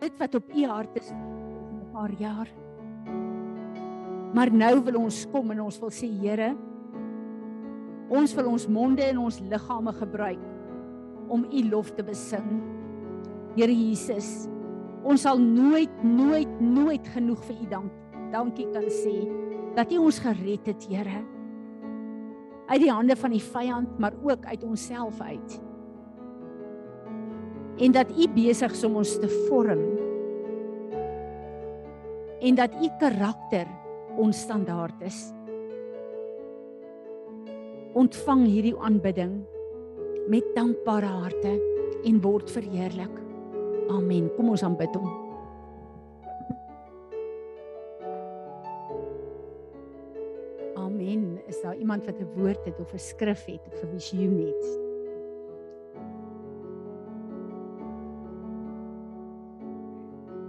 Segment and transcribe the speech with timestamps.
[0.00, 2.48] dit wat op u hart is vir 'n paar jaar.
[4.34, 6.56] Maar nou wil ons kom en ons wil sê Here,
[8.08, 10.38] ons wil ons monde en ons liggame gebruik
[11.28, 12.62] om u lof te besing.
[13.56, 14.48] Here Jesus,
[15.02, 17.92] ons sal nooit nooit nooit genoeg vir u dank
[18.32, 19.26] dankie kan sê
[19.74, 21.22] dat u ons gered het, Here.
[22.70, 25.60] Uit die hande van die vyand, maar ook uit onsself uit.
[27.80, 29.80] En dat u besig is om ons te vorm.
[32.40, 33.66] En dat u karakter
[34.16, 35.32] ons standaard is.
[37.92, 39.40] Ontvang hierdie aanbidding
[40.28, 41.54] met dankbare harte
[42.04, 43.16] en word verheerlik.
[43.88, 44.28] Amen.
[44.36, 45.08] Kom ons aanbid hom.
[50.76, 51.40] Amen.
[51.48, 54.79] Is daar iemand wat 'n woord het of 'n skrif het of 'n visioen het?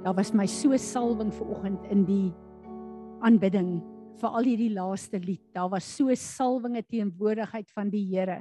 [0.01, 2.31] Daar was my so salwing vanoggend in die
[3.21, 3.75] aanbidding
[4.17, 5.43] vir al hierdie laaste lied.
[5.53, 8.39] Daar was so salwinge teenwoordigheid van die Here.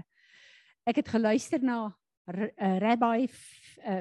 [0.88, 1.90] Ek het geluister na
[2.32, 2.48] uh,
[2.80, 4.00] Rabbi uh,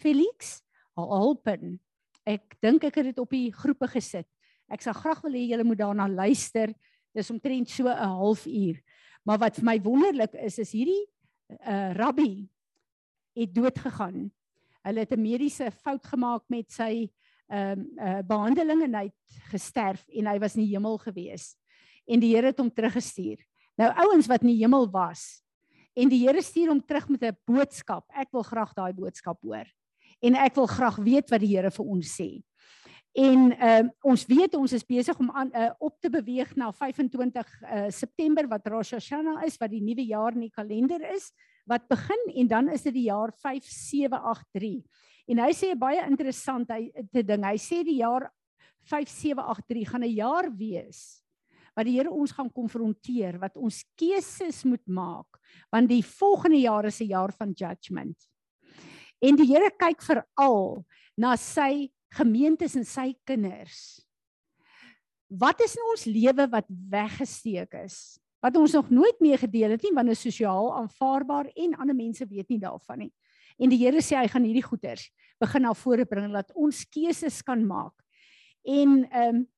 [0.00, 0.62] Felix
[0.96, 1.76] Alpen.
[2.24, 4.28] Ek dink ek het dit op die groepe gesit.
[4.72, 6.72] Ek sal graag wil hê julle moet daarna luister.
[7.12, 8.80] Dis omtrent so 'n halfuur.
[9.28, 11.04] Maar wat vir my wonderlik is is hierdie
[11.60, 12.48] uh, rabbi
[13.36, 14.30] het dood gegaan.
[14.86, 17.10] Hulle het 'n mediese fout gemaak met sy
[17.50, 21.56] ehm um, uh, behandeling en hy het gesterf en hy was in die hemel gewees.
[22.06, 23.42] En die Here het hom teruggestuur.
[23.76, 25.42] Nou ouens wat in die hemel was
[25.94, 28.04] en die Here stuur hom terug met 'n boodskap.
[28.14, 29.66] Ek wil graag daai boodskap hoor
[30.20, 32.42] en ek wil graag weet wat die Here vir ons sê.
[33.12, 37.48] En uh, ons weet ons is besig om aan uh, op te beweeg na 25
[37.62, 41.32] uh, September wat Rosh Hashanah is wat die nuwe jaar in die kalender is
[41.70, 44.82] wat begin en dan is dit die jaar 5783.
[45.30, 47.46] En hy sê baie interessant hy te ding.
[47.46, 48.26] Hy sê die jaar
[48.90, 51.20] 5783 gaan 'n jaar wees
[51.76, 55.38] wat die Here ons gaan konfronteer, wat ons keuses moet maak,
[55.72, 58.18] want die volgende jaar is 'n jaar van judgment.
[59.22, 60.84] En die Here kyk veral
[61.16, 64.04] na sy gemeentes en sy kinders.
[65.28, 68.19] Wat is in ons lewe wat weggesteek is?
[68.40, 71.96] Wat ons nog nooit mee gedeel het nie, want dit is sosiaal aanvaarbaar en ander
[71.96, 73.12] mense weet nie daarvan nie.
[73.60, 77.42] En die Here sê hy gaan hierdie goeders begin na vore bring dat ons keuses
[77.42, 77.96] kan maak.
[78.64, 79.48] En ehm um,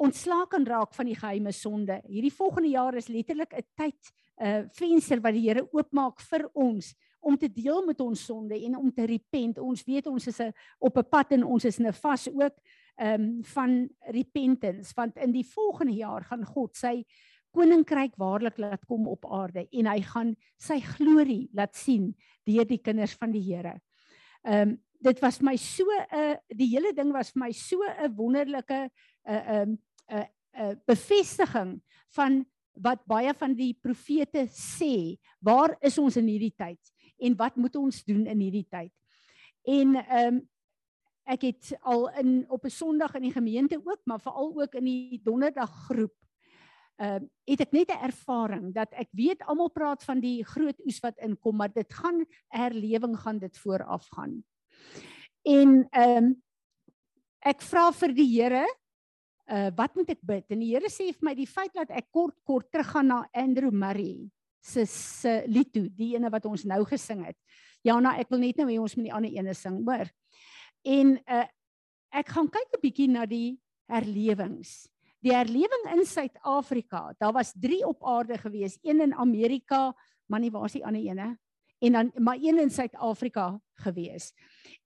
[0.00, 1.98] ontslaak kan raak van die geheime sonde.
[2.08, 3.98] Hierdie volgende jaar is letterlik 'n tyd
[4.40, 8.56] 'n uh, venster wat die Here oopmaak vir ons om te deel met ons sonde
[8.64, 9.58] en om te repent.
[9.58, 12.56] Ons weet ons is 'n op 'n pad en ons is in 'n vas ook
[12.96, 17.04] ehm um, van repentance want in die volgende jaar gaan God sy
[17.54, 22.12] koninkryk waarlik laat kom op aarde en hy gaan sy glorie laat sien
[22.48, 23.80] deur die kinders van die Here.
[24.44, 27.80] Ehm um, dit was my so 'n uh, die hele ding was vir my so
[27.82, 28.90] 'n wonderlike 'n
[29.26, 29.78] uh, 'n
[30.12, 30.26] uh, 'n
[30.60, 31.80] uh, bevestiging
[32.12, 32.44] van
[32.74, 36.80] wat baie van die profete sê, waar is ons in hierdie tyd?
[37.20, 38.92] en wat moet ons doen in hierdie tyd?
[39.68, 40.48] En ehm um,
[41.30, 44.84] ek het al in op 'n Sondag in die gemeente ook, maar veral ook in
[44.84, 46.14] die Donderdag groep
[47.00, 50.78] ehm uh, het ek net 'n ervaring dat ek weet almal praat van die groot
[50.84, 54.44] oes wat inkom, maar dit gaan herlewing gaan dit vooraf gaan.
[55.42, 56.42] En ehm um,
[57.40, 58.66] ek vra vir die Here
[59.50, 60.44] uh wat moet ek bid?
[60.50, 63.72] En die Here sê vir my die feit dat ek kort kort teruggaan na Andrew
[63.72, 64.30] Murray
[64.60, 67.36] se se lied toe, die ene wat ons nou gesing het.
[67.82, 70.10] Jana, ek wil net nou hê ons moet die ander ene sing, hoor.
[70.84, 71.46] En uh
[72.10, 74.88] ek gaan kyk 'n bietjie na die herlewings.
[75.20, 79.94] Die herlewing in Suid-Afrika, daar was 3 op aarde gewees, een in Amerika,
[80.26, 81.38] maar nie waar is die ander ene?
[81.80, 84.32] En dan maar een in Suid-Afrika gewees.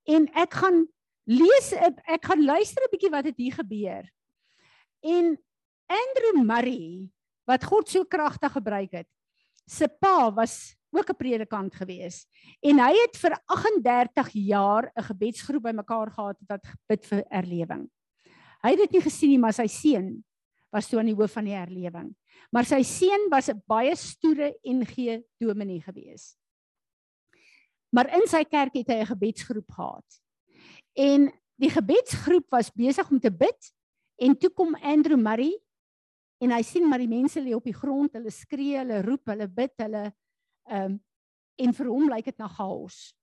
[0.05, 0.87] En ek gaan
[1.25, 1.73] lees
[2.05, 4.11] ek gaan luister 'n bietjie wat het hier gebeur.
[5.01, 5.39] En
[5.87, 7.11] Andrew Murray
[7.45, 9.09] wat God so kragtig gebruik het
[9.67, 12.27] se pa was ook 'n predikant gewees
[12.61, 17.91] en hy het vir 38 jaar 'n gebedsgroep bymekaar gehad wat bid vir herlewing.
[18.65, 20.15] Hy het dit nie gesien nie, maar sy seun
[20.73, 22.09] was toe aan die hoof van die herlewing.
[22.55, 26.37] Maar sy seun was 'n baie stoere NG dominee gewees.
[27.93, 30.21] Maar in sy kerk het hy 'n gebedsgroep gehad.
[30.97, 31.31] En
[31.61, 33.73] die gebedsgroep was besig om te bid
[34.19, 35.55] en toe kom Andrew Murray
[36.41, 39.49] en hy sien maar die mense lê op die grond, hulle skree, hulle roep, hulle
[39.49, 40.13] bid, hulle
[40.71, 41.01] ehm um,
[41.57, 43.15] en vir hom lyk dit na chaos.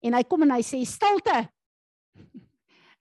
[0.00, 1.48] En hy kom en hy sê stilte.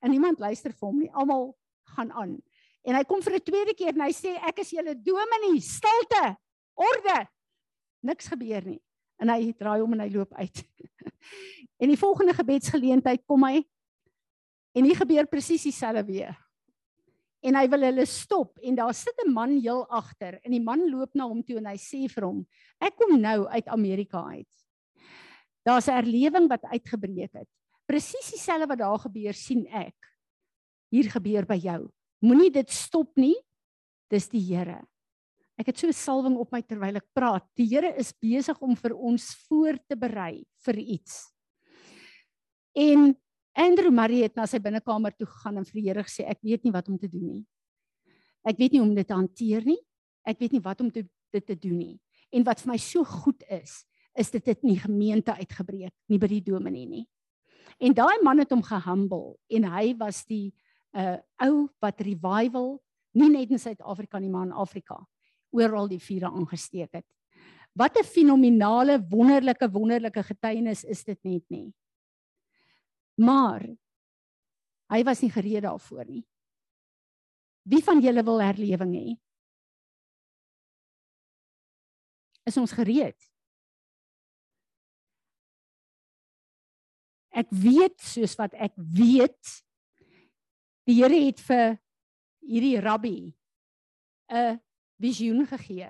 [0.03, 1.09] En niemand luister vir hom nie.
[1.17, 1.55] Almal
[1.95, 2.37] gaan aan.
[2.85, 6.37] En hy kom vir 'n tweede keer en hy sê ek is julle dominee, stilte.
[6.75, 7.27] Orde.
[8.03, 8.81] Niks gebeur nie.
[9.19, 10.63] En hy draai om en hy loop uit.
[11.81, 13.63] en die volgende gebedsgeleentheid kom hy
[14.75, 16.35] En hier gebeur presies dieselfde weer.
[17.45, 20.89] En hy wil hulle stop en daar sit 'n man heel agter en die man
[20.89, 22.45] loop na hom toe en hy sê vir hom:
[22.81, 24.51] "Ek kom nou uit Amerika uit.
[25.63, 27.47] Daar's 'n erlewing wat uitgebreek het.
[27.85, 29.95] Presies dieselfde wat daar gebeur sien ek.
[30.91, 31.79] Hier gebeur by jou.
[32.21, 33.35] Moenie dit stop nie.
[34.09, 34.83] Dis die Here."
[35.57, 37.47] Ek het so 'n salwing op my terwyl ek praat.
[37.55, 41.31] Die Here is besig om vir ons voor te berei vir iets.
[42.75, 43.15] En
[43.55, 46.63] Andrew Murray het na sy binnekamer toe gegaan en vir die Here gesê ek weet
[46.63, 47.45] nie wat om te doen nie.
[48.43, 49.79] Ek weet nie hoe om dit te hanteer nie.
[50.27, 51.99] Ek weet nie wat om te, dit te doen nie.
[52.31, 53.85] En wat vir my so goed is,
[54.15, 57.05] is dit het in die gemeente uitgebreek, nie by die dominee nie.
[57.79, 60.53] En daai man het hom gehumble en hy was die
[60.95, 62.77] uh ou wat revival
[63.15, 64.99] nie net in Suid-Afrika nie, maar in Afrika
[65.55, 67.07] oral die vure aangesteek het.
[67.75, 71.73] Wat 'n fenominale wonderlike wonderlike getuienis is dit net nie.
[73.15, 73.63] Maar
[74.91, 76.25] hy was nie gereed daarvoor nie.
[77.63, 79.17] Wie van julle wil herlewing hê?
[82.45, 83.17] Is ons gereed?
[87.35, 89.64] Ek weet soos wat ek weet
[90.85, 91.77] die Here het vir
[92.45, 93.33] hierdie rabbi
[94.29, 94.59] 'n
[95.01, 95.89] visioen gegee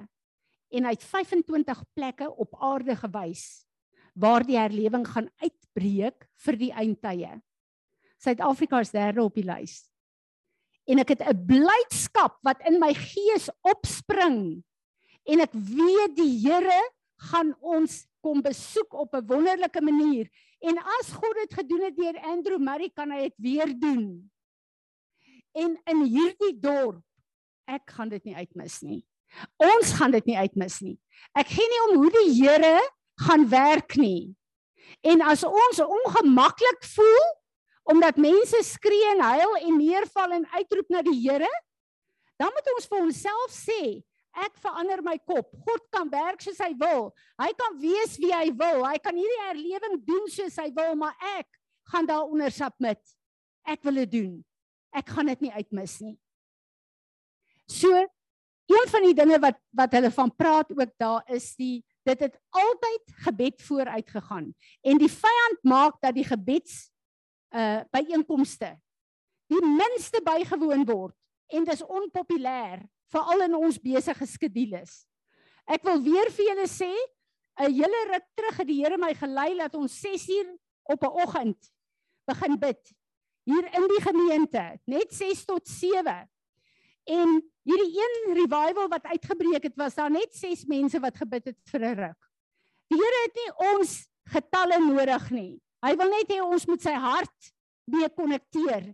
[0.71, 3.65] en hy het 25 plekke op aarde gewys
[4.15, 7.41] waar die herlewing gaan uitbreek vir die eindtye.
[8.23, 9.89] Suid-Afrika is derde op die lys.
[10.87, 14.63] En ek het 'n blydskap wat in my gees opspring
[15.25, 16.81] en ek weet die Here
[17.31, 20.29] gaan ons kom besoek op 'n wonderlike manier
[20.61, 24.31] en as God dit gedoen het deur Andrew Murray kan hy dit weer doen.
[25.55, 27.03] En in hierdie dorp
[27.65, 29.01] ek gaan dit nie uitmis nie.
[29.57, 30.97] Ons gaan dit nie uitmis nie.
[31.37, 32.77] Ek gee nie om hoe die Here
[33.25, 34.35] gaan werk nie.
[35.05, 37.25] En as ons ongemaklik voel
[37.85, 41.49] omdat mense skree en huil en neerval en uitroep na die Here,
[42.41, 43.81] dan moet ons vir onsself sê,
[44.35, 45.51] ek verander my kop.
[45.67, 47.11] God kan werk soos hy wil.
[47.39, 48.81] Hy kan wees wie hy wil.
[48.83, 51.47] Hy kan hierdie herlewing doen soos hy wil, maar ek
[51.93, 52.99] gaan daaronder submit.
[53.69, 54.33] Ek wil dit doen.
[54.95, 56.15] Ek gaan dit nie uitmis nie.
[57.67, 57.91] So
[58.65, 62.37] een van die dinge wat wat hulle van praat ook daar is die dit het
[62.49, 64.47] altyd gebed vooruit gegaan
[64.81, 66.87] en die vyand maak dat die gebeds
[67.55, 68.73] uh byeenkomste
[69.51, 71.15] die minste bygewoon word
[71.53, 72.81] en dis onpopulêr
[73.13, 75.05] veral in ons besige skedules.
[75.69, 76.91] Ek wil weer vir julle sê
[77.61, 81.15] 'n hele ruk terug het die Here my gelei dat ons 6 uur op 'n
[81.23, 81.71] oggend
[82.27, 82.81] begin bid
[83.45, 86.17] hier in die gemeente, net 6 tot 7.
[87.05, 91.59] En hierdie een revival wat uitgebreek het, was daar net 6 mense wat gebid het
[91.71, 92.21] vir 'n ruk.
[92.89, 95.61] Die Here het nie ons getalle nodig nie.
[95.85, 97.53] Hy wil net hê ons moet sy hart
[97.85, 98.93] mee konnekteer.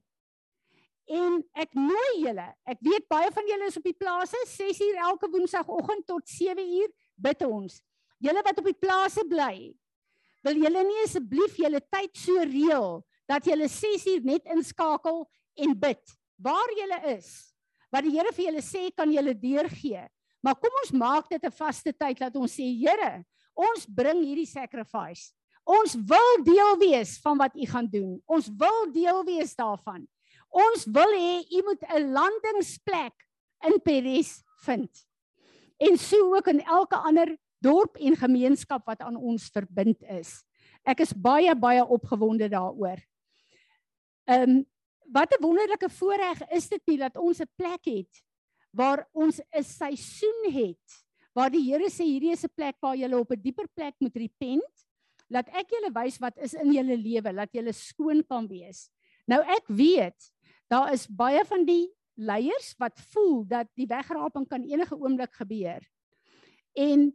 [1.11, 2.47] En ek nooi julle.
[2.65, 6.59] Ek weet baie van julle is op die plase 6 uur elke woensdagoggend tot 7
[6.59, 7.81] uur bid ons.
[8.19, 9.73] Julle wat op die plase bly,
[10.45, 13.01] wil julle nie asseblief julle tyd so reël
[13.31, 15.23] dat julle 6 uur net inskakel
[15.55, 17.51] en bid waar julle is
[17.91, 20.05] wat die Here vir julle sê kan julle deurgee.
[20.41, 23.23] Maar kom ons maak dit 'n vaste tyd dat ons sê Here,
[23.53, 25.33] ons bring hierdie sacrifice.
[25.67, 28.21] Ons wil deel wees van wat u gaan doen.
[28.25, 30.07] Ons wil deel wees daarvan.
[30.49, 33.13] Ons wil hê u moet 'n landingsplek
[33.67, 34.89] in Peres vind.
[35.77, 40.43] En so ook in elke ander dorp en gemeenskap wat aan ons verbind is.
[40.83, 42.97] Ek is baie baie opgewonde daaroor.
[44.25, 44.65] Ehm um,
[45.11, 48.23] wat 'n wonderlike voorreg is dit nie dat ons 'n plek het
[48.71, 53.11] waar ons 'n seisoen het waar die Here sê hierdie is 'n plek waar jy
[53.13, 54.85] op 'n dieper plek moet repent.
[55.29, 57.33] Laat ek julle wys wat is in julle lewe.
[57.33, 58.89] Laat julle skoon kan wees.
[59.27, 60.31] Nou ek weet
[60.67, 65.81] daar is baie van die leiers wat voel dat die wegraping kan enige oomblik gebeur.
[66.75, 67.11] En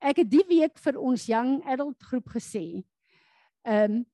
[0.00, 2.84] ek het die week vir ons young adult groep gesê
[3.62, 4.06] ehm um,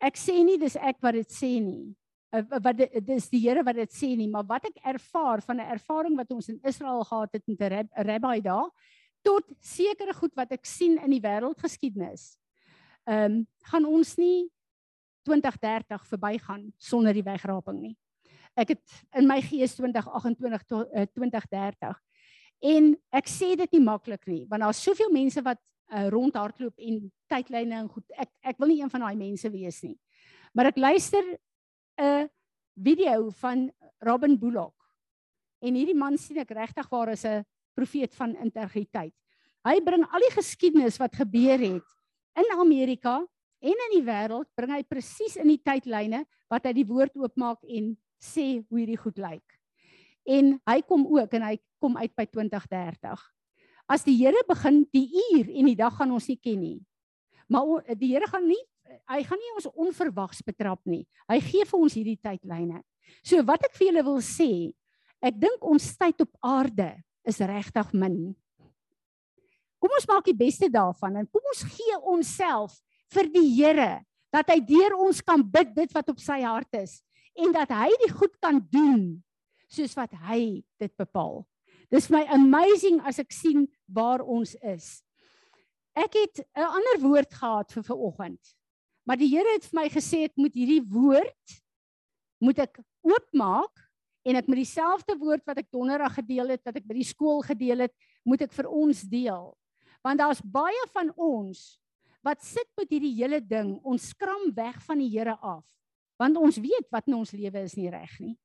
[0.00, 1.94] ek sê nie dis ek wat dit sê nie
[2.34, 5.70] uh, wat dis die Here wat dit sê nie maar wat ek ervaar van 'n
[5.76, 8.70] ervaring wat ons in Israel gehad het met 'n rab, rabbi daar
[9.22, 12.36] tot sekere goed wat ek sien in die wêreldgeskiedenis
[13.08, 14.50] ehm um, gaan ons nie
[15.28, 17.96] 2030 verbygaan sonder die wegraping nie.
[18.56, 18.82] Ek het
[19.16, 21.98] in my gees 2028 tot uh, 2030
[22.72, 25.60] en ek sê dit nie maklik nie want daar's soveel mense wat
[25.92, 28.04] uh, rondhardloop en tydlyne en goed.
[28.16, 29.96] Ek ek wil nie een van daai mense wees nie.
[30.54, 31.24] Maar ek luister
[31.98, 32.28] 'n
[32.74, 34.74] video van Robin Bullock.
[35.60, 39.14] En hierdie man sien ek regtig waar is 'n profeet van integriteit.
[39.64, 41.88] Hy bring al die geskiedenis wat gebeur het
[42.38, 43.26] in Amerika
[43.60, 47.64] en in die wêreld bring hy presies in die tydlyne wat hy die woord oopmaak
[47.64, 49.58] en sê hoe hierdie goed lyk.
[50.26, 53.37] En hy kom ook en hy kom uit by 2030.
[53.88, 56.78] As die Here begin die uur en die dag gaan ons nie ken nie.
[57.48, 58.60] Maar die Here gaan nie
[59.08, 61.04] hy gaan nie ons onverwags betrap nie.
[61.28, 62.82] Hy gee vir ons hierdie tydlyne.
[63.24, 64.72] So wat ek vir julle wil sê,
[65.24, 66.90] ek dink ons tyd op aarde
[67.28, 68.18] is regtig min.
[69.78, 72.76] Kom ons maak die beste daarvan en kom ons gee onsself
[73.14, 73.92] vir die Here
[74.34, 76.98] dat hy deur ons kan bid dit wat op sy hart is
[77.38, 79.22] en dat hy die goed kan doen
[79.72, 81.44] soos wat hy dit bepaal.
[81.90, 85.00] Dis my amazing as ek sien waar ons is.
[85.96, 88.54] Ek het 'n ander woord gehad vir vanoggend.
[89.06, 91.62] Maar die Here het vir my gesê ek moet hierdie woord
[92.40, 93.88] moet ek oopmaak
[94.28, 97.42] en ek met dieselfde woord wat ek donderdag gedeel het, wat ek by die skool
[97.42, 99.56] gedeel het, moet ek vir ons deel.
[100.04, 101.80] Want daar's baie van ons
[102.22, 105.64] wat sit met hierdie hele ding, ons skram weg van die Here af.
[106.18, 108.36] Want ons weet wat in ons lewe is nie reg nie.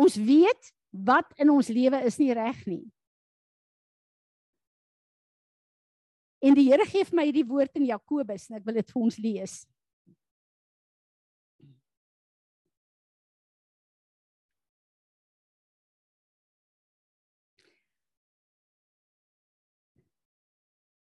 [0.00, 2.84] Ons weet wat in ons lewe is nie reg nie.
[6.40, 9.02] En die Here gee vir my hierdie woord in Jakobus en ek wil dit vir
[9.04, 9.58] ons lees.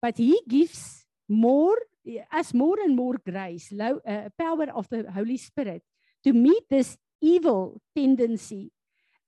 [0.05, 1.81] But he gives more
[2.29, 5.81] as more and more grace, low, uh, power of the Holy Spirit
[6.23, 8.74] to meet this evil tendency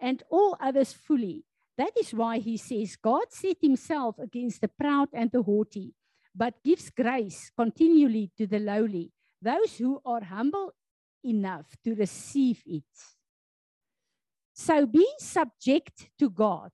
[0.00, 1.44] and all others fully.
[1.78, 5.94] That is why he says God set himself against the proud and the haughty,
[6.34, 9.12] but gives grace continually to the lowly,
[9.42, 10.72] those who are humble
[11.24, 12.84] enough to receive it.
[14.54, 16.70] So be subject to God.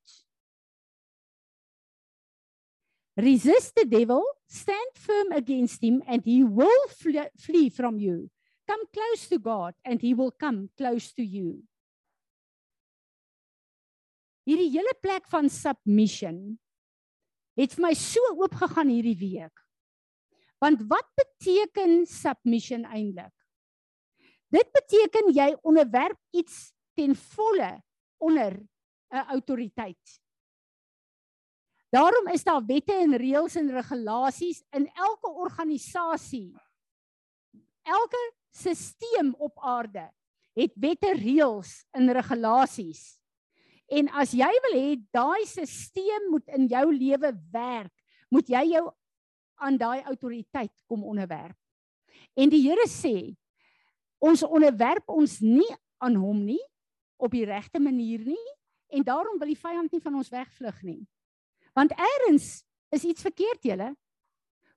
[3.17, 6.87] Resist the devil, stand firm against him, and he will
[7.37, 8.31] flee from you.
[8.69, 11.65] Come close to God, and he will come close to you.
[14.49, 16.39] Hierdie hele plek van submission
[17.59, 19.53] het vir my so oop gegaan hierdie week.
[20.63, 23.35] Want wat beteken submission eintlik?
[24.53, 27.83] Dit beteken jy onderwerp iets ten volle
[28.21, 28.61] onder
[29.13, 30.21] 'n autoriteit.
[31.93, 36.55] Daarom is daar wette en reëls en regulasies in elke organisasie.
[37.83, 40.11] Elke stelsel op aarde
[40.53, 43.22] het wette, reëls en regulasies.
[43.93, 47.93] En as jy wil hê daai stelsel moet in jou lewe werk,
[48.33, 48.87] moet jy jou
[49.63, 51.57] aan daai autoriteit kom onderwerp.
[52.35, 53.35] En die Here sê
[54.23, 55.69] ons onderwerp ons nie
[56.03, 56.63] aan hom nie
[57.21, 58.49] op die regte manier nie
[58.93, 61.03] en daarom wil die vyand nie van ons wegvlug nie.
[61.77, 63.93] Want eers is iets verkeerd julle.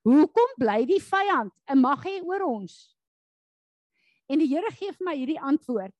[0.05, 2.95] Hoekom bly die vyand 'n mag hê oor ons?
[4.29, 5.93] En die Here gee vir my hierdie antwoord.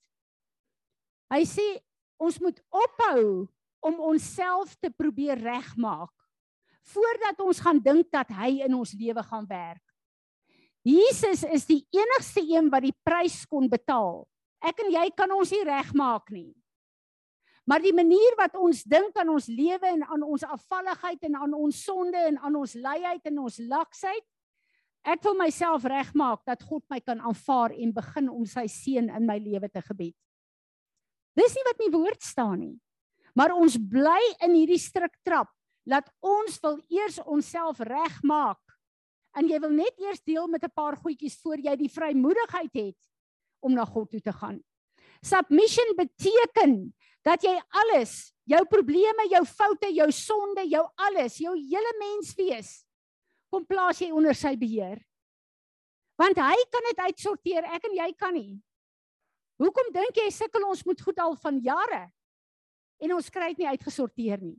[1.31, 1.81] Hy sê
[2.21, 3.47] ons moet ophou
[3.85, 6.11] om onsself te probeer regmaak
[6.85, 9.81] voordat ons gaan dink dat hy in ons lewe gaan werk.
[10.85, 14.21] Jesus is die enigste een wat die prys kon betaal.
[14.61, 16.53] Ek en jy kan ons nie regmaak nie.
[17.65, 21.55] Maar die manier wat ons dink aan ons lewe en aan ons afvalligheid en aan
[21.57, 24.25] ons sonde en aan ons luiheid en ons laksheid,
[25.05, 29.25] ek wil myself regmaak dat God my kan aanvaar en begin om sy seën in
[29.25, 30.17] my lewe te gebied.
[31.35, 32.75] Dis nie wat in die woord staan nie.
[33.35, 35.51] Maar ons bly in hierdie strik trap
[35.85, 38.61] dat ons wil eers onsself regmaak.
[39.35, 42.99] En jy wil net eers deel met 'n paar goedjies voor jy die vrymoedigheid het
[43.59, 44.63] om na God toe te gaan.
[45.21, 51.93] Submission beteken dat jy alles, jou probleme, jou foute, jou sonde, jou alles, jou hele
[51.99, 52.85] menswees
[53.49, 54.99] kom plaas jy onder sy beheer.
[56.19, 58.55] Want hy kan dit uitsorteer, ek en jy kan nie.
[59.61, 62.05] Hoekom dink jy sukkel ons met goed al van jare
[63.03, 64.57] en ons kry dit nie uitgesorteer nie?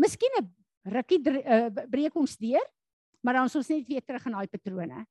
[0.00, 0.48] Miskien 'n
[0.92, 2.64] rukkie uh, breek ons deur,
[3.22, 5.06] maar dan is ons net weer terug in daai patrone.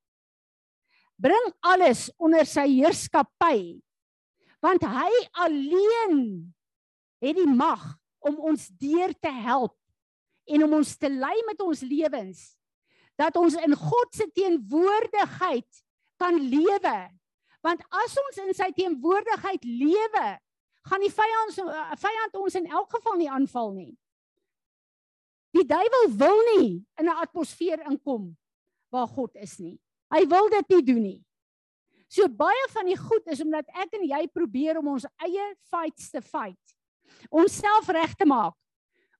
[1.17, 3.81] Bring alles onder sy heerskappy.
[4.61, 6.53] Want hy alleen
[7.21, 9.75] het die mag om ons deur te help
[10.49, 12.55] en om ons te lei met ons lewens
[13.19, 15.83] dat ons in God se teenwoordigheid
[16.19, 16.97] kan lewe
[17.65, 20.27] Want as ons in sy teenwoordigheid lewe,
[20.89, 23.93] gaan die vyand eh, vyand ons in elk geval nie aanval nie.
[25.55, 28.37] Die duiwel wil nie in 'n atmosfeer inkom
[28.91, 29.79] waar God is nie.
[30.13, 31.25] Hy wil dit nie doen nie.
[32.09, 36.09] So baie van die goed is omdat ek en jy probeer om ons eie fights
[36.09, 36.75] te fight.
[37.29, 38.55] Ons self reg te maak.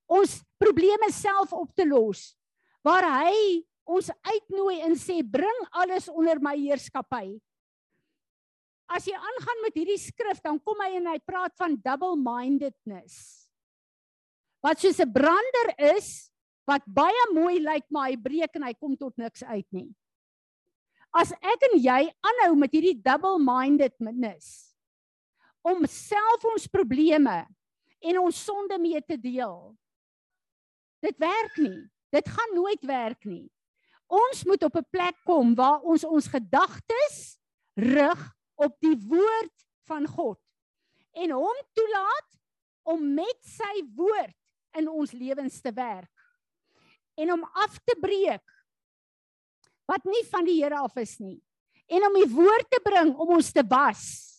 [0.10, 2.34] ons probleme self op te los.
[2.82, 7.38] Waar hy ons uitnooi en sê bring alles onder my heerskappy.
[8.90, 13.16] As jy aangaan met hierdie skrif, dan kom hy en hy praat van double-mindedness.
[14.66, 16.32] Wat soos 'n brander is
[16.66, 19.90] wat baie mooi lyk, maar hy breek en hy kom tot niks uit nie.
[21.14, 24.76] As ek en jy aanhou met hierdie double-mindedness
[25.66, 27.46] om self ons probleme
[28.00, 29.76] en ons sonde mee te deel.
[31.02, 31.90] Dit werk nie.
[32.14, 33.50] Dit gaan nooit werk nie.
[34.10, 37.40] Ons moet op 'n plek kom waar ons ons gedagtes
[37.78, 40.40] rig op die woord van God
[41.18, 42.30] en hom toelaat
[42.94, 44.36] om met sy woord
[44.80, 46.26] in ons lewens te werk
[47.20, 48.58] en om af te breek
[49.90, 51.40] wat nie van die Here af is nie
[51.90, 54.30] en om die woord te bring om ons te was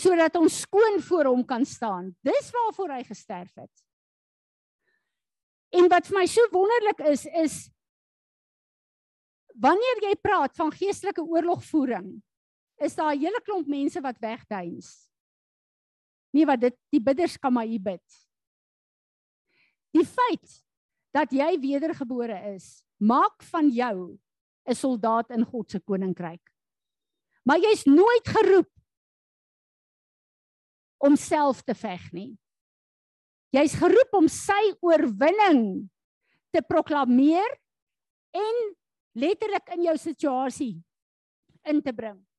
[0.00, 2.12] sodat ons skoon voor hom kan staan.
[2.24, 3.82] Dis waarvoor hy gesterf het.
[5.76, 7.58] En wat vir my so wonderlik is is
[9.60, 12.14] wanneer jy praat van geestelike oorlogvoering,
[12.80, 15.08] is daar 'n hele klomp mense wat wegduins.
[16.32, 18.06] Nee, wat dit die bidders kan maar hier bid.
[19.90, 20.64] Die feit
[21.10, 24.18] dat jy wedergebore is, maak van jou
[24.64, 26.52] 'n soldaat in God se koninkryk.
[27.44, 28.70] Maar jy's nooit geroep
[30.98, 32.38] om self te veg nie.
[33.50, 35.90] Jy's geroep om sy oorwinning
[36.54, 37.58] te proklameer
[38.30, 38.76] en
[39.18, 40.84] letterlik in jou situasie
[41.64, 42.29] in te bring.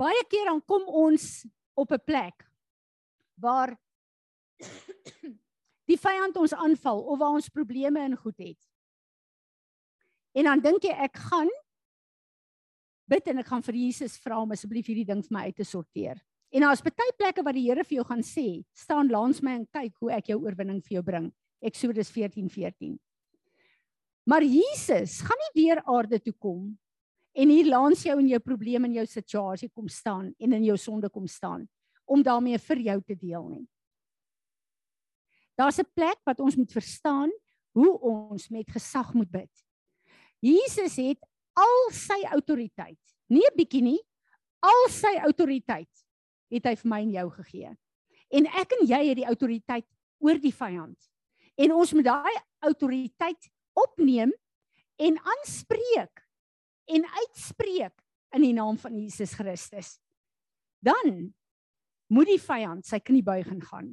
[0.00, 1.44] Baie keer dan kom ons
[1.76, 2.46] op 'n plek
[3.36, 3.76] waar
[5.90, 8.60] die vyand ons aanval of waar ons probleme in goed het.
[10.32, 11.50] En dan dink jy ek gaan
[13.10, 15.66] bid en ek gaan vir Jesus vra om asseblief hierdie ding vir my uit te
[15.66, 16.20] sorteer.
[16.50, 19.66] En daar's baie plekke waar die Here vir jou gaan sê, staan langs my en
[19.66, 21.32] kyk hoe ek jou oorwinning vir jou bring.
[21.62, 22.98] Eksodus 14:14.
[24.26, 26.78] Maar Jesus gaan nie weer aarde toe kom
[27.32, 30.76] en hier langs jou in jou probleme en jou situasie kom staan en in jou
[30.78, 31.68] sonde kom staan
[32.10, 33.66] om daarmee vir jou te deel nie.
[35.54, 37.30] Daar's 'n plek wat ons moet verstaan
[37.72, 39.52] hoe ons met gesag moet bid.
[40.40, 41.18] Jesus het
[41.54, 44.00] al sy autoriteit, nie 'n bietjie nie,
[44.60, 45.90] al sy autoriteit
[46.50, 47.76] het hy vir my en jou gegee.
[48.30, 49.86] En ek en jy het die autoriteit
[50.18, 50.98] oor die vyand.
[51.56, 54.32] En ons moet daai autoriteit opneem
[54.96, 56.24] en aanspreek
[56.90, 57.96] en uitspreek
[58.36, 59.98] in die naam van Jesus Christus.
[60.82, 61.32] Dan
[62.10, 63.90] moet die vyand sy knie buig en gaan.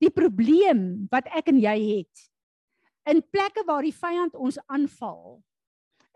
[0.00, 2.26] Die probleem wat ek en jy het
[3.10, 5.40] in plekke waar die vyand ons aanval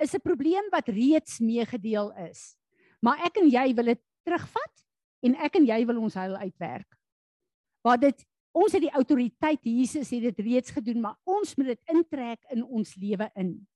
[0.03, 2.57] is 'n probleem wat reeds meegedeel is.
[3.01, 4.85] Maar ek en jy wil dit terugvat
[5.23, 6.99] en ek en jy wil ons heil uitwerk.
[7.83, 11.81] Waar dit ons het die autoriteit Jesus het dit reeds gedoen, maar ons moet dit
[11.91, 13.67] intrek in ons lewe in.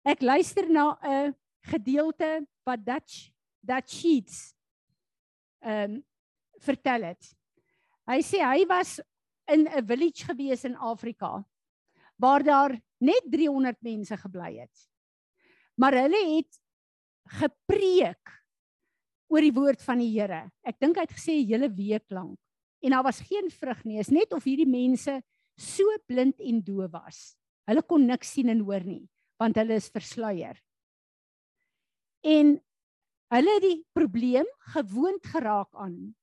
[0.00, 1.34] Ek luister na 'n
[1.68, 3.28] gedeelte wat Dutch
[3.60, 4.54] Dutch Sheets
[5.60, 6.04] ehm um,
[6.60, 7.36] vertel het.
[8.08, 9.00] Hy sê hy was
[9.52, 11.44] in 'n village gewees in Afrika
[12.16, 14.88] waar daar net 300 mense gebly het.
[15.76, 16.60] Maar hulle het
[17.40, 18.24] gepreek
[19.28, 20.50] oor die woord van die Here.
[20.64, 22.40] Ek dink hy het gesê 'n hele week lank
[22.82, 23.98] en daar was geen vrug nie.
[23.98, 25.22] Is net of hierdie mense
[25.56, 27.36] so blind en doof was.
[27.68, 29.08] Hulle kon niks sien en hoor nie
[29.40, 30.58] want hulle is versluier.
[32.20, 32.58] En
[33.32, 36.14] hulle het die probleem gewoond geraak aan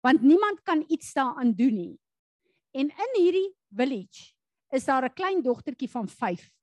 [0.00, 2.00] want niemand kan iets daaraan doen nie.
[2.72, 4.32] En in hierdie village
[4.72, 6.54] is daar 'n klein dogtertjie van 5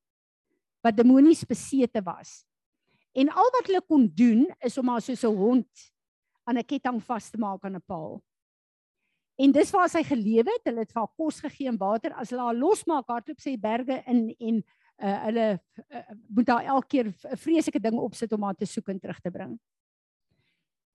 [0.81, 2.45] wat demonies besete was.
[3.13, 5.91] En al wat hulle kon doen is om haar soos 'n hond
[6.43, 8.23] aan 'n ketting vas te maak aan 'n paal.
[9.37, 10.65] En dis waar sy gelewe het.
[10.65, 12.13] Hulle het vir haar kos gegee en water.
[12.13, 14.63] As hulle haar losmaak, hardloop sy berge in en
[15.01, 15.47] uh, hulle
[15.89, 19.31] uh, moet haar elke keer vreeslike dinge opsit om haar te soek en terug te
[19.31, 19.57] bring.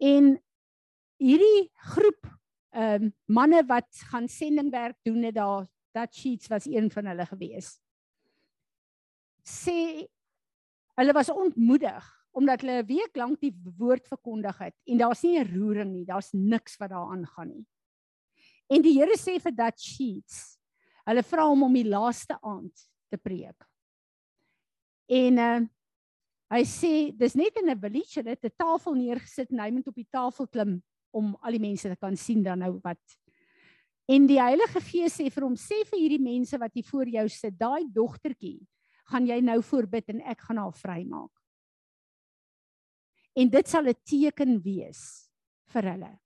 [0.03, 0.37] En
[1.23, 2.31] hierdie groep
[2.73, 7.27] ehm um, manne wat gaan sendingwerk doen het daar dat sheets was een van hulle
[7.29, 7.75] gewees.
[9.45, 10.09] Sê
[10.97, 15.39] hulle was ontmoedig omdat hulle 'n week lank die woord verkondig het en daar's nie
[15.39, 17.67] 'n roering nie, daar's niks wat daar aangaan nie.
[18.73, 20.59] En die Here sê vir dat sheets,
[21.05, 23.69] hulle vra hom om die laaste aand te preek.
[25.13, 25.61] En uh
[26.53, 29.89] hy sê dis net in 'n village, hulle het 'n tafel neergesit en hy moet
[29.89, 33.01] op die tafel klim om al die mense te kan sien dan nou wat
[34.11, 37.25] En die Heilige Gees sê vir hom sê vir hierdie mense wat hier voor jou
[37.31, 38.59] sit, daai dogtertjie
[39.13, 41.33] gaan jy nou voorbid en ek gaan haar vrymaak.
[43.39, 45.31] En dit sal 'n teken wees
[45.73, 46.19] vir hulle.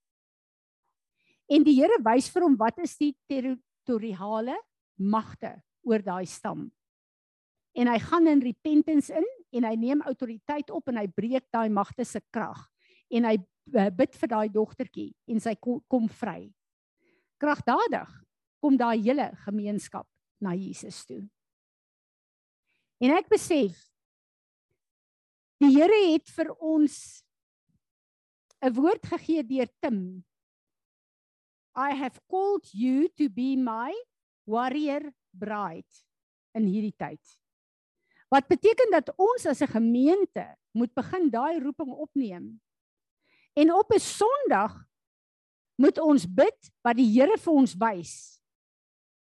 [1.49, 4.57] En die Here wys vir hom wat is die territoriale
[4.99, 6.73] magte oor daai stam.
[7.77, 11.69] En hy gaan in repentance in en hy neem autoriteit op en hy breek daai
[11.73, 12.63] magte se krag
[13.13, 16.49] en hy uh, bid vir daai dogtertjie en sy kom, kom vry.
[17.41, 18.11] Kragdadig
[18.65, 20.09] kom daai hele gemeenskap
[20.41, 21.21] na Jesus toe.
[23.01, 23.77] En ek besef
[25.61, 27.23] die Here het vir ons
[28.65, 30.25] 'n woord gegee deur Tim.
[31.77, 33.93] I have called you to be my
[34.47, 35.93] warrior bride
[36.55, 37.21] in hierdie tyd.
[38.29, 42.61] Wat beteken dat ons as 'n gemeente moet begin daai roeping opneem.
[43.55, 44.85] En op 'n Sondag
[45.75, 48.41] moet ons bid wat die Here vir ons wys.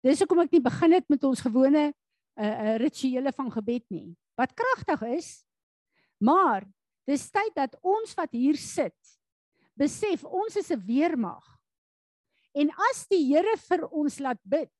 [0.00, 1.92] Dis hoekom ek nie begin het met ons gewone
[2.38, 4.16] uh, uh, rituele van gebed nie.
[4.36, 5.44] Wat kragtig is.
[6.18, 6.66] Maar
[7.04, 8.96] dis tyd dat ons wat hier sit
[9.78, 11.44] besef ons is 'n weermag.
[12.54, 14.74] En as die Here vir ons laat bid,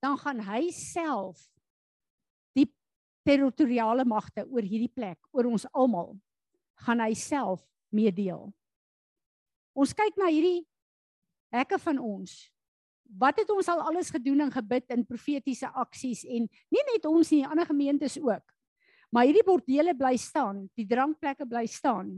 [0.00, 1.53] dan gaan hy self
[3.24, 6.14] territoriale magte oor hierdie plek, oor ons almal,
[6.84, 7.62] gaan hy self
[7.94, 8.50] meedeel.
[9.74, 10.62] Ons kyk na hierdie
[11.54, 12.34] hekke van ons.
[13.20, 17.30] Wat het ons al alles gedoen en gebid in profetiese aksies en nie net ons
[17.34, 18.44] nie, ander gemeentes ook.
[19.14, 22.16] Maar hierdie bordele bly staan, die drankplekke bly staan.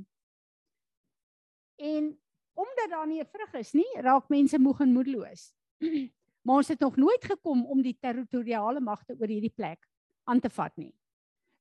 [1.76, 2.14] En
[2.56, 5.52] omdat daar nie 'n vrug is nie, raak mense moeg en moedeloos.
[6.46, 9.82] maar ons het nog nooit gekom om die territoriale magte oor hierdie plek
[10.26, 10.92] aan te vat nie.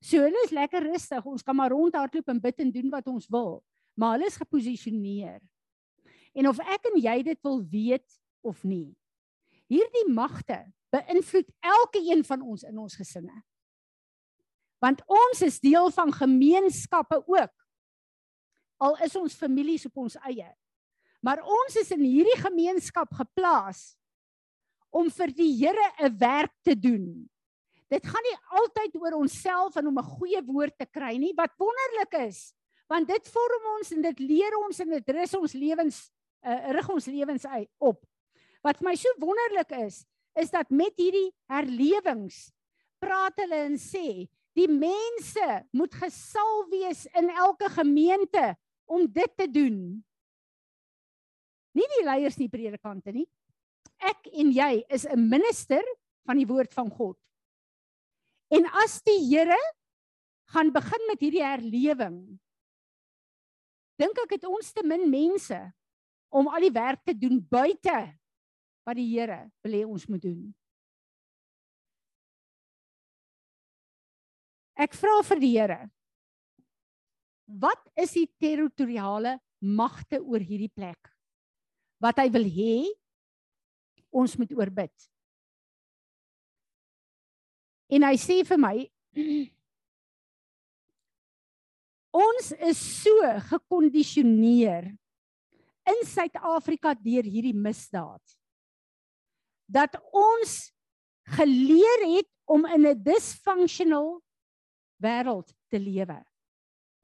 [0.04, 1.26] So hulle is lekker rustig.
[1.26, 3.60] Ons kan maar rondhardloop en bid en doen wat ons wil,
[3.98, 5.40] maar hulle is geposisioneer.
[6.36, 8.92] En of ek en jy dit wil weet of nie.
[9.72, 10.60] Hierdie magte
[10.94, 13.36] beïnvloed elke een van ons in ons gesinne.
[14.84, 17.54] Want ons is deel van gemeenskappe ook.
[18.84, 20.52] Al is ons families op ons eie.
[21.26, 23.96] Maar ons is in hierdie gemeenskap geplaas
[24.96, 27.28] om vir die Here 'n werk te doen.
[27.92, 31.54] Dit gaan nie altyd oor onsself en om 'n goeie woord te kry nie, wat
[31.58, 32.54] wonderlik is,
[32.88, 36.12] want dit vorm ons en dit leer ons en dit rus ons lewens
[36.46, 38.06] uh, rig ons lewens uit op.
[38.66, 42.52] Wat vir my so wonderlik is, is dat met hierdie herlewings
[43.02, 49.48] praat hulle en sê die mense moet gesalf wees in elke gemeente om dit te
[49.52, 49.78] doen.
[51.76, 53.28] Nie die leiers nie predikante nie.
[54.00, 55.84] Ek en jy is 'n minister
[56.26, 57.18] van die woord van God.
[58.54, 59.58] En as die Here
[60.54, 62.20] gaan begin met hierdie herlewing,
[63.98, 65.58] dink ek het ons te min mense
[66.36, 67.98] om al die werk te doen buite
[68.86, 70.44] wat die Here wil hê ons moet doen.
[74.76, 75.80] Ek vra vir die Here.
[77.46, 81.12] Wat is die territoriale magte oor hierdie plek?
[82.04, 82.76] Wat hy wil hê
[84.16, 84.94] ons moet oorbid.
[87.90, 88.76] En hy sê vir my
[92.16, 94.88] ons is so gekondisioneer
[95.92, 98.36] in Suid-Afrika deur hierdie misdaad
[99.66, 100.56] dat ons
[101.36, 104.22] geleer het om in 'n dysfunctional
[105.02, 106.20] wêreld te lewe.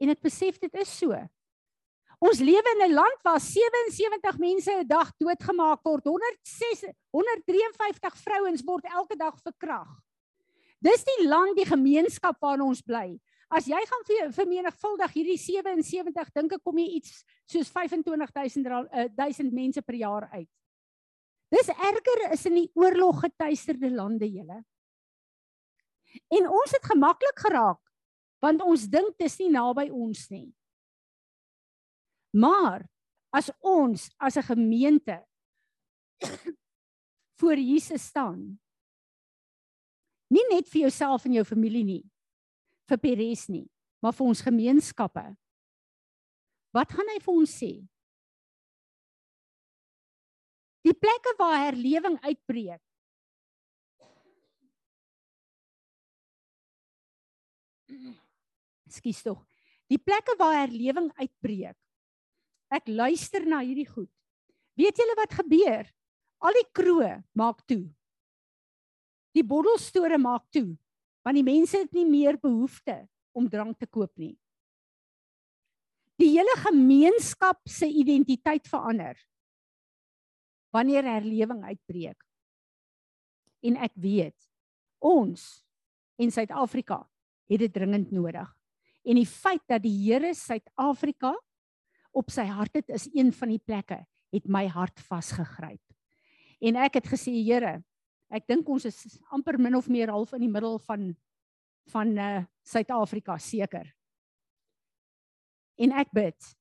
[0.02, 1.13] En ek besef dit is so.
[2.22, 6.06] Ons lewe in 'n land waar 77 mense 'n dag doodgemaak word.
[6.06, 9.89] 106 153 vrouens word elke dag verkrag.
[10.82, 13.13] Dis die land, die gemeenskap waarin ons bly.
[13.52, 19.52] As jy gaan vermenigvuldig hierdie 77, dink ek kom jy iets soos 25000 uh, 1000
[19.54, 20.50] mense per jaar uit.
[21.52, 24.62] Dis erger is in die oorlog getuisterde lande julle.
[26.32, 27.82] En ons het gemaklik geraak
[28.41, 30.48] want ons dink dis nie naby ons nie.
[32.34, 32.88] Maar
[33.30, 35.20] as ons as 'n gemeente
[37.39, 38.58] voor Jesus staan,
[40.32, 42.04] nie net vir jouself en jou familie nie,
[42.89, 43.65] vir Peres nie,
[44.04, 45.26] maar vir ons gemeenskappe.
[46.72, 47.74] Wat gaan hy vir ons sê?
[50.88, 52.82] Die plekke waar herlewing uitbreek.
[58.91, 59.44] Skus tog.
[59.91, 61.78] Die plekke waar herlewing uitbreek
[62.72, 64.10] Ek luister na hierdie goed.
[64.80, 65.89] Weet julle wat gebeur?
[66.41, 67.84] Al die kroe maak toe.
[69.36, 70.76] Die bottelstore maak toe
[71.22, 72.96] want die mense het nie meer behoefte
[73.38, 74.34] om drank te koop nie.
[76.17, 79.20] Die hele gemeenskap se identiteit verander
[80.74, 82.17] wanneer herlewing uitbreek.
[83.62, 84.50] En ek weet
[85.02, 85.44] ons
[86.22, 87.02] en Suid-Afrika
[87.52, 88.50] het dit dringend nodig.
[89.06, 91.34] En die feit dat die Here Suid-Afrika
[92.17, 95.82] op sy hart het is een van die plekke het my hart vasgegryp.
[96.62, 97.82] En ek het gesê Here,
[98.32, 101.12] ek dink ons is amper min of meer half in die middel van
[101.91, 103.88] van uh Suid-Afrika seker.
[105.82, 106.52] En ek bid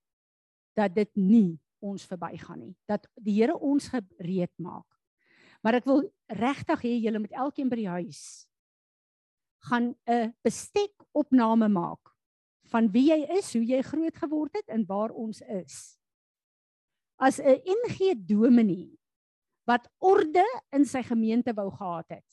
[0.78, 4.86] dat dit nie ons verbygaan nie, dat die Here ons gereed maak.
[5.60, 6.06] Maar ek wil
[6.40, 8.22] regtig hê julle moet elkeen by die huis
[9.68, 12.14] gaan 'n bestek opname maak
[12.72, 15.98] van wie jy is, hoe jy groot geword het en waar ons is.
[17.18, 18.99] As 'n NG Dominee
[19.68, 20.44] wat orde
[20.74, 22.28] in sy gemeente wou gehad het.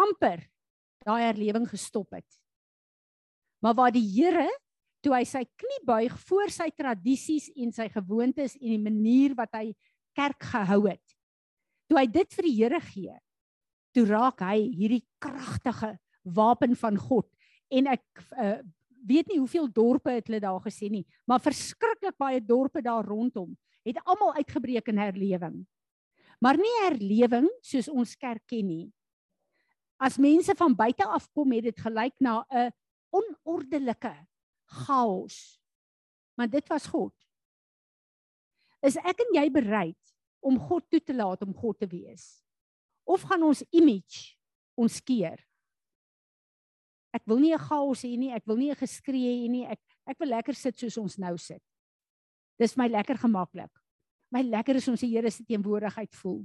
[0.00, 0.40] amper
[1.04, 2.28] daai herlewing gestop het.
[3.60, 4.48] Maar waar die Here
[5.04, 9.52] toe hy sy knie buig voor sy tradisies en sy gewoontes en die manier wat
[9.56, 9.72] hy
[10.16, 11.16] kerk gehou het.
[11.88, 13.16] Toe hy dit vir die Here gee,
[13.96, 17.26] toe raak hy hierdie kragtige wapen van God
[17.72, 18.04] en ek
[18.36, 18.60] uh,
[19.08, 23.54] weet nie hoeveel dorpe het hulle daar gesê nie, maar verskriklik baie dorpe daar rondom
[23.86, 25.60] het almal uitgebreek in herlewing.
[26.40, 28.86] Maar nie herlewing soos ons kerk ken nie.
[30.00, 32.72] As mense van buite af kom, het dit gelyk na 'n
[33.12, 34.14] onordelike
[34.64, 35.60] chaos.
[36.36, 37.14] Maar dit was God.
[38.82, 42.40] Is ek en jy bereid om God toe te laat om God te wees?
[43.04, 44.36] Of gaan ons image
[44.74, 45.36] ons keer?
[47.12, 49.66] Ek wil nie 'n chaos hê nie, ek wil nie 'n geskree hê nie.
[49.66, 51.62] Ek ek wil lekker sit soos ons nou sit.
[52.58, 53.70] Dis my lekker gemaklik.
[54.30, 56.44] My lekker is ons die Here se teenwoordigheid voel.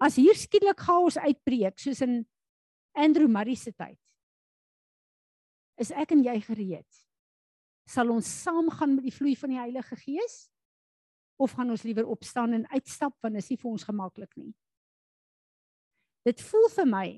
[0.00, 2.22] As hier skielik chaos uitbreek soos in
[2.96, 3.98] Andrew Murray se tyd.
[5.80, 7.00] Is ek en jy gereed?
[7.86, 10.46] Sal ons saamgaan met die vloei van die Heilige Gees
[11.36, 14.52] of gaan ons liewer opstaan en uitstap want dit is nie vir ons gemaklik nie.
[16.26, 17.08] Dit voel vir my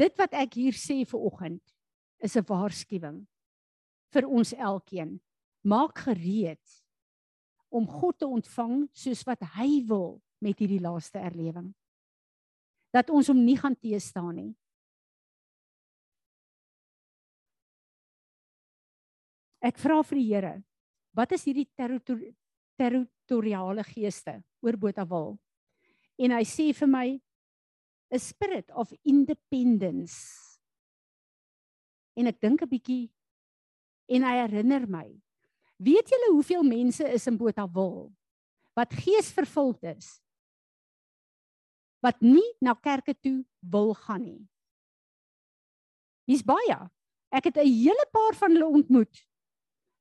[0.00, 1.74] dit wat ek hier sê vir oggend
[2.22, 3.26] is 'n waarskuwing
[4.14, 5.20] vir ons elkeen.
[5.66, 6.81] Maak gereed
[7.72, 11.70] om God te ontvang soos wat hy wil met hierdie laaste erlewing.
[12.92, 14.50] Dat ons hom nie gaan teëstaan nie.
[19.62, 20.54] Ek vra vir die Here,
[21.14, 22.32] wat is hierdie territori
[22.80, 25.36] territoriale geeste oor Botawil?
[26.18, 27.08] En hy sê vir my
[28.12, 30.18] 'n spirit of independence.
[32.16, 33.10] En ek dink 'n bietjie
[34.08, 35.08] en hy herinner my.
[35.82, 38.12] Weet julle hoeveel mense is in Botawil
[38.72, 40.22] wat geesvervuld is?
[42.02, 44.42] wat nie na kerke toe wil gaan nie.
[46.26, 46.78] Dis baie.
[47.32, 49.26] Ek het 'n hele paar van hulle ontmoet.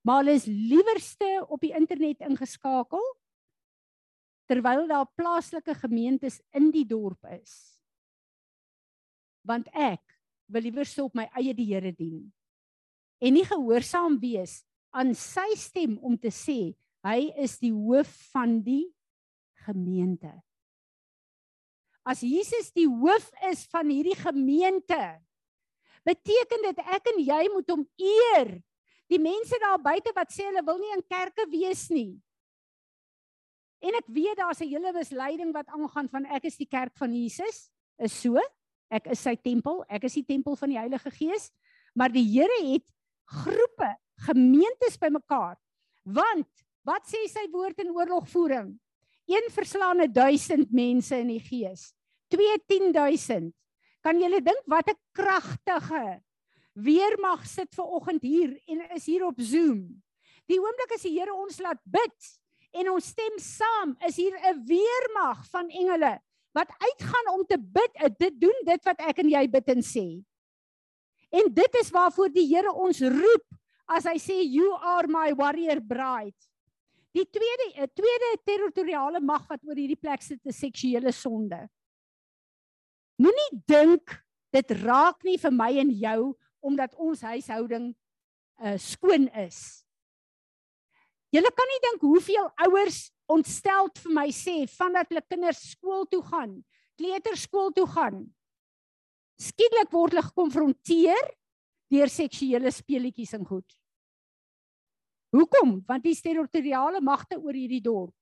[0.03, 3.05] Maar hulle is liewerste op die internet ingeskakel
[4.49, 7.79] terwyl daar plaaslike gemeentes in die dorp is.
[9.45, 10.01] Want ek
[10.45, 12.33] wil liewerste op my eie die Here dien
[13.21, 16.75] en nie gehoorsaam wees aan sy stem om te sê
[17.05, 18.85] hy is die hoof van die
[19.65, 20.31] gemeente
[22.07, 24.99] as Jesus die hoof is van hierdie gemeente,
[26.07, 28.57] beteken dit ek en jy moet hom eer.
[29.11, 32.15] Die mense daar buite wat sê hulle wil nie in kerke wees nie.
[33.81, 37.13] En ek weet daar's 'n hele misleiding wat aangaan van ek is die kerk van
[37.13, 38.37] Jesus, is so.
[38.89, 41.51] Ek is sy tempel, ek is die tempel van die Heilige Gees,
[41.95, 42.85] maar die Here het
[43.25, 43.95] groepe,
[44.27, 45.57] gemeentes bymekaar.
[46.03, 46.49] Want
[46.87, 48.73] wat sê sy woord in oorlogvoering?
[49.29, 51.91] Een verslaane 1000 mense in die gees.
[52.33, 53.51] 21000.
[54.01, 56.21] Kan julle dink wat 'n kragtige
[56.73, 60.01] weermag sit ver oggend hier en is hier op Zoom.
[60.47, 62.31] Die oomblik as die Here ons laat bid
[62.71, 66.19] en ons stem saam, is hier 'n weermag van engele
[66.53, 68.17] wat uitgaan om te bid.
[68.17, 70.23] Dit doen dit wat ek en jy bid en sê.
[71.31, 73.47] En dit is waarvoor die Here ons roep
[73.91, 76.37] as hy sê you are my warrior bride.
[77.11, 81.67] Die tweede 'n tweede territoriale mag wat oor hierdie plek sit, is seksuele sonde.
[83.19, 84.15] Moenie dink
[84.51, 87.91] dit raak nie vir my en jou omdat ons huishouding
[88.61, 89.83] uh skoon is.
[91.31, 96.21] Julle kan nie dink hoeveel ouers ontsteld vir my sê vandat hulle kinders skool toe
[96.27, 96.63] gaan,
[96.99, 98.25] kleuterskool toe gaan.
[99.39, 101.31] Skielik word hulle gekonfronteer
[101.91, 103.80] deur seksuele speletjies en goed.
[105.31, 105.79] Hoekom?
[105.87, 108.15] Want die territoriale magte oor hierdie dorp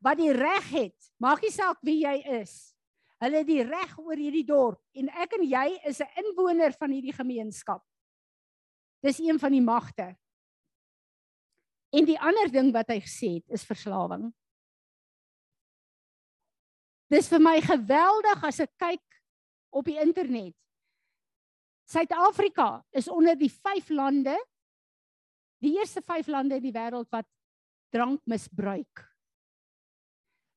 [0.00, 2.72] wat die reg het, maak nie saak wie jy is.
[3.20, 6.90] Hulle het die reg oor hierdie dorp en ek en jy is 'n inwoner van
[6.90, 7.84] hierdie gemeenskap.
[9.02, 10.16] Dis een van die magte.
[11.92, 14.32] En die ander ding wat hy gesê het is verslawing.
[17.10, 19.22] Dis vir my geweldig as ek kyk
[19.70, 20.54] op die internet.
[21.84, 24.38] Suid-Afrika is onder die 5 lande
[25.60, 27.28] die eerste 5 lande in die wêreld wat
[27.92, 29.06] drank misbruik.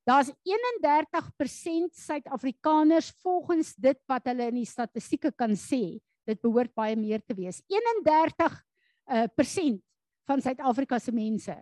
[0.07, 6.95] Daar's 31% Suid-Afrikaners volgens dit wat hulle in die statistieke kan sê, dit behoort baie
[6.99, 7.61] meer te wees.
[7.71, 8.59] 31
[9.13, 9.81] uh persent
[10.27, 11.55] van Suid-Afrika se mense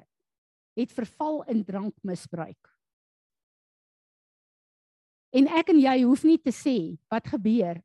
[0.77, 2.69] het verval in drankmisbruik.
[5.31, 6.75] En ek en jy hoef nie te sê
[7.11, 7.81] wat gebeur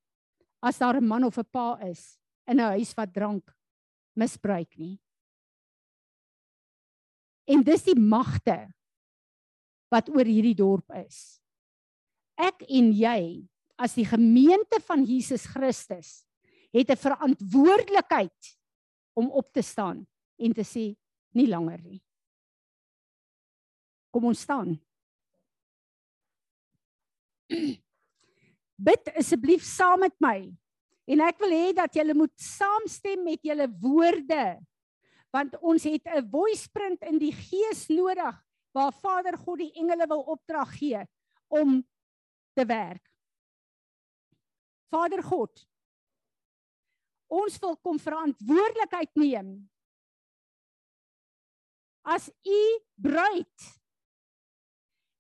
[0.61, 3.45] as daar 'n man of 'n pa is in 'n huis wat drank
[4.17, 4.99] misbruik nie.
[7.47, 8.67] En dis die magte
[9.93, 11.41] wat oor hierdie dorp is.
[12.37, 13.47] Ek en jy
[13.81, 16.27] as die gemeente van Jesus Christus
[16.75, 18.59] het 'n verantwoordelikheid
[19.15, 20.07] om op te staan
[20.37, 20.97] en te sê
[21.33, 22.03] nie langer nie.
[24.11, 24.81] Kom ons staan.
[28.87, 30.57] Bid asseblief saam met my.
[31.07, 34.59] En ek wil hê dat julle moet saamstem met julle woorde.
[35.37, 40.07] Want ons het 'n voice print in die gees nodig waar Vader God die engele
[40.07, 41.05] wil opdrag gee
[41.49, 41.81] om
[42.53, 43.05] te werk.
[44.89, 45.67] Vader God,
[47.27, 49.57] ons wil kom verantwoordelikheid neem
[52.07, 52.61] as u
[53.03, 53.65] bruid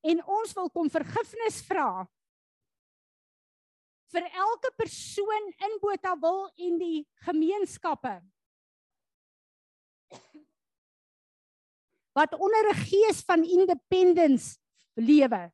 [0.06, 2.06] en ons wil kom vergifnis vra
[4.14, 8.14] vir elke persoon in Botawil en die gemeenskappe
[12.16, 14.56] wat onder 'n gees van independence
[14.94, 15.52] lewe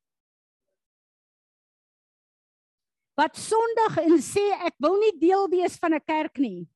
[3.14, 6.68] wat Sondag en sê ek wil nie deel wees van 'n kerk nie.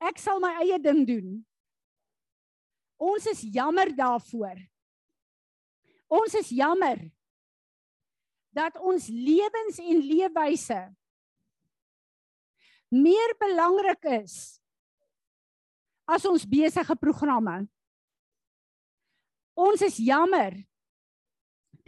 [0.00, 1.46] Ek sal my eie ding doen.
[2.98, 4.58] Ons is jammer daarvoor.
[6.08, 6.98] Ons is jammer
[8.50, 10.80] dat ons lewens en leefwyse
[12.88, 14.60] meer belangrik is
[16.12, 17.62] as ons besige programme.
[19.56, 20.56] Ons is jammer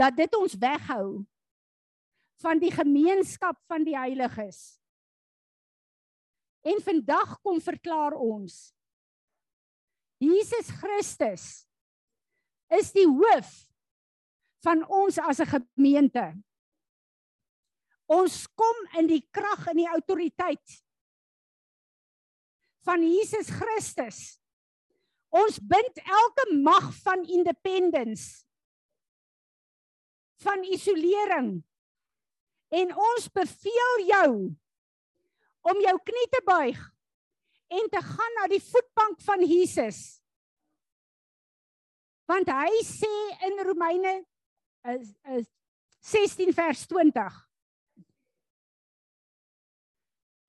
[0.01, 1.25] dat dit ons weghou
[2.45, 4.77] van die gemeenskap van die heiliges.
[6.65, 8.75] En vandag kom verklaar ons
[10.25, 11.45] Jesus Christus
[12.73, 13.51] is die hoof
[14.65, 16.25] van ons as 'n gemeente.
[18.07, 20.84] Ons kom in die krag en die autoriteit
[22.85, 24.19] van Jesus Christus.
[25.35, 28.45] Ons bind elke mag van independence
[30.45, 31.63] van isolering.
[32.69, 34.31] En ons beveel jou
[35.65, 36.81] om jou knie te buig
[37.75, 40.01] en te gaan na die voetbank van Jesus.
[42.29, 43.15] Want hy sê
[43.49, 44.15] in Romeine
[44.95, 45.49] is is
[46.05, 47.37] 16 vers 20.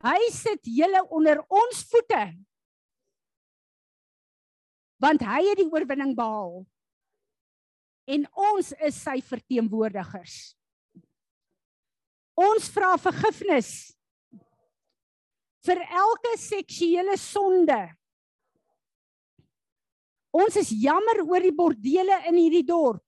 [0.05, 2.21] Hy sit julle onder ons voete.
[5.01, 6.63] Want hy het die oorwinning behaal
[8.05, 10.53] en ons is sy verteenwoordigers.
[12.37, 13.71] Ons vra vergifnis
[15.65, 17.79] vir elke seksuele sonde.
[20.35, 23.01] Ons is jammer oor die bordele in hierdie dorp.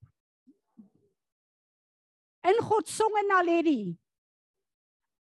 [2.47, 3.91] In God songe na Lady.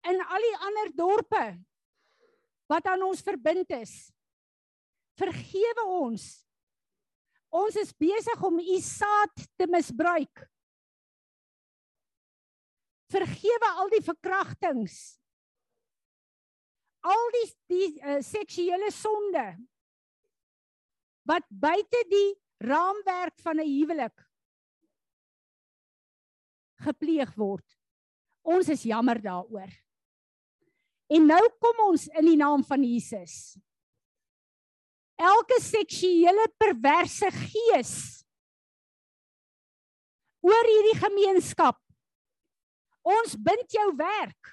[0.05, 1.45] In al die ander dorpe
[2.69, 3.93] wat aan ons verbind is.
[5.17, 6.45] Vergewe ons
[7.55, 10.43] Ons is besig om u saad te misbruik.
[13.15, 14.97] Vergewe al die verkrachtings.
[17.05, 19.45] Al die die uh, seksuele sonde
[21.29, 24.25] wat buite die raamwerk van 'n huwelik
[26.85, 27.65] gepleeg word.
[28.43, 29.71] Ons is jammer daaroor.
[31.13, 33.57] En nou kom ons in die naam van Jesus
[35.21, 37.95] elke seksuele perverse gees
[40.45, 41.79] oor hierdie gemeenskap.
[43.05, 44.51] Ons bind jou werk.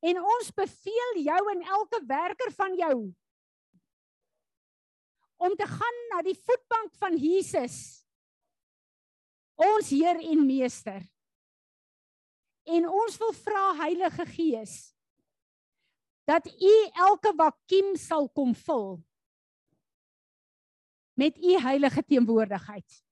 [0.00, 2.96] En ons beveel jou en elke werker van jou
[5.38, 7.76] om te gaan na die voetbank van Jesus.
[9.54, 11.02] Ons Heer en Meester.
[12.66, 14.74] En ons wil vra Heilige Gees
[16.28, 16.74] dat U
[17.08, 18.98] elke vakuum sal kom vul
[21.18, 23.02] met u heilige teenwoordigheid.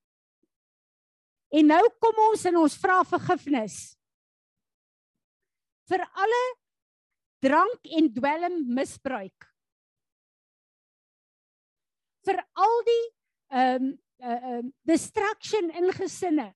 [1.48, 3.78] En nou kom ons en ons vra vergifnis
[5.90, 6.42] vir alle
[7.42, 9.50] drank en dwelm misbruik.
[12.26, 13.04] Vir al die
[13.56, 16.48] ehm um, uh, um, destruction in gesinne.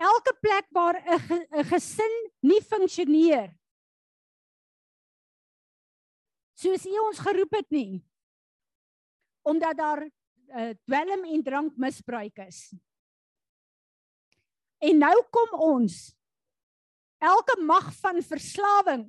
[0.00, 1.38] Elke plek waar 'n ge,
[1.72, 3.52] gesin nie funksioneer
[6.58, 8.02] soos U ons geroep het nie.
[9.44, 12.72] Omdat daar uh, dwelm en drankmisbruik is.
[14.84, 16.14] En nou kom ons.
[17.18, 19.06] Elke mag van verslawing.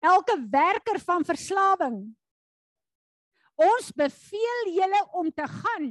[0.00, 1.98] Elke werker van verslawing.
[3.60, 5.90] Ons beveel julle om te gaan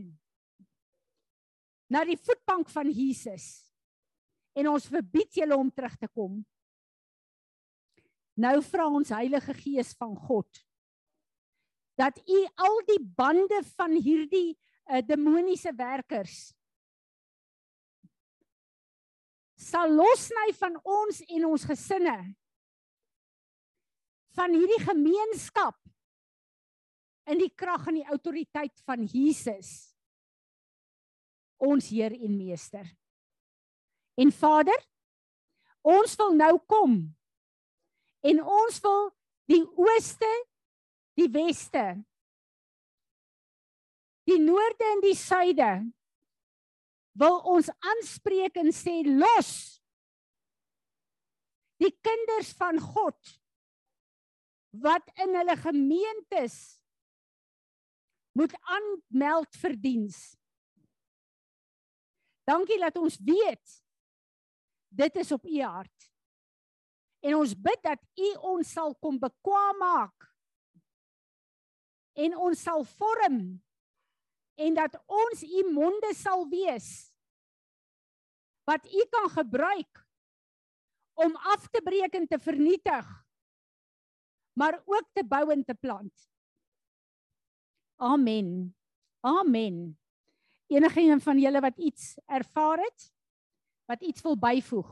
[1.89, 3.45] na die voetbank van Jesus.
[4.57, 6.39] En ons verbied julle om terug te kom
[8.39, 10.63] nou vra ons Heilige Gees van God
[11.99, 16.37] dat u al die bande van hierdie uh, demoniese werkers
[19.59, 22.17] sal losny van ons en ons gesinne
[24.39, 25.75] van hierdie gemeenskap
[27.29, 29.89] in die krag en die autoriteit van Jesus
[31.59, 32.85] ons Heer en Meester.
[34.15, 34.77] En Vader,
[35.83, 36.93] ons wil nou kom
[38.25, 39.09] en ons wil
[39.49, 40.29] die ooste,
[41.19, 41.85] die weste,
[44.29, 45.71] die noorde en die suide
[47.19, 49.51] wil ons aanspreek en sê los
[51.79, 53.35] die kinders van God
[54.83, 56.57] wat in hulle gemeentes
[58.37, 60.19] moet aanmeld vir diens.
[62.47, 63.75] Dankie dat ons weet
[64.89, 66.09] dit is op u hart.
[67.19, 70.27] En ons bid dat u ons sal kom bekwam maak
[72.19, 73.39] en ons sal vorm
[74.59, 76.89] en dat ons u monde sal wees
[78.67, 80.03] wat u kan gebruik
[81.19, 83.07] om af te breek en te vernietig
[84.59, 86.27] maar ook te bou en te plant.
[87.95, 88.75] Amen.
[89.19, 89.99] Amen.
[90.67, 93.11] Enige een van julle wat iets ervaar het
[93.85, 94.89] wat iets wil byvoeg.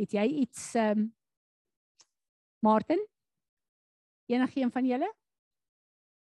[0.00, 1.08] Het jy iets ehm um,
[2.64, 3.00] Martin?
[4.26, 5.08] Enige een van julle?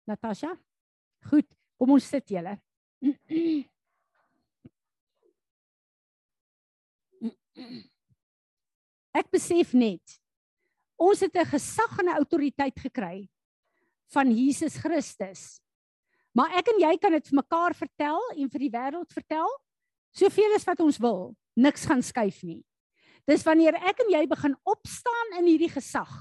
[0.04, 0.54] Natasha?
[1.28, 2.54] Goed, kom ons sit julle.
[9.12, 10.16] Ek besef net
[10.96, 13.28] ons het 'n gesag en 'n autoriteit gekry
[14.12, 15.60] van Jesus Christus.
[16.32, 19.48] Maar ek en jy kan dit vir mekaar vertel en vir die wêreld vertel
[20.10, 22.64] soveel as wat ons wil, niks gaan skuif nie.
[23.28, 26.12] Dis wanneer ek en jy begin opstaan in hierdie gesag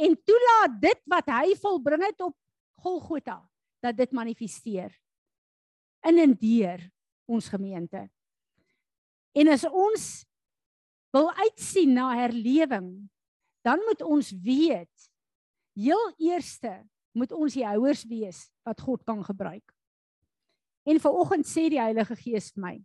[0.00, 2.36] en toelaat dit wat hy volbring het op
[2.80, 3.42] Golgotha
[3.84, 4.94] dat dit manifesteer
[6.08, 6.86] in en deur
[7.28, 8.06] ons gemeente.
[9.36, 10.06] En as ons
[11.12, 12.88] wil uitsien na herlewing,
[13.60, 15.10] dan moet ons weet
[15.76, 16.72] heel eerste
[17.12, 19.74] moet ons die houers wees wat God kan gebruik.
[20.88, 22.76] En vanoggend sê die Heilige Gees vir my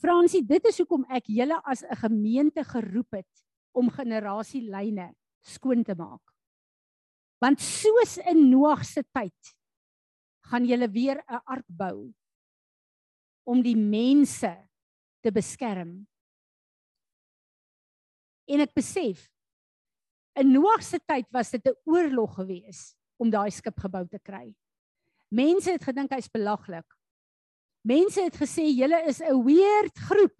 [0.00, 5.94] Fransie, dit is hoekom ek julle as 'n gemeente geroep het om generasielyne skoon te
[5.94, 6.22] maak.
[7.40, 9.56] Want soos in Noag se tyd
[10.50, 12.12] gaan julle weer 'n ark bou
[13.44, 14.68] om die mense
[15.22, 16.06] te beskerm
[18.46, 19.26] En ek besef
[20.38, 24.54] in Noag se tyd was dit 'n oorlog geweest om daai skip gebou te kry.
[25.30, 26.86] Mense het gedink hy's belaglik.
[27.86, 30.34] Mense het gesê julle is 'n weird groep.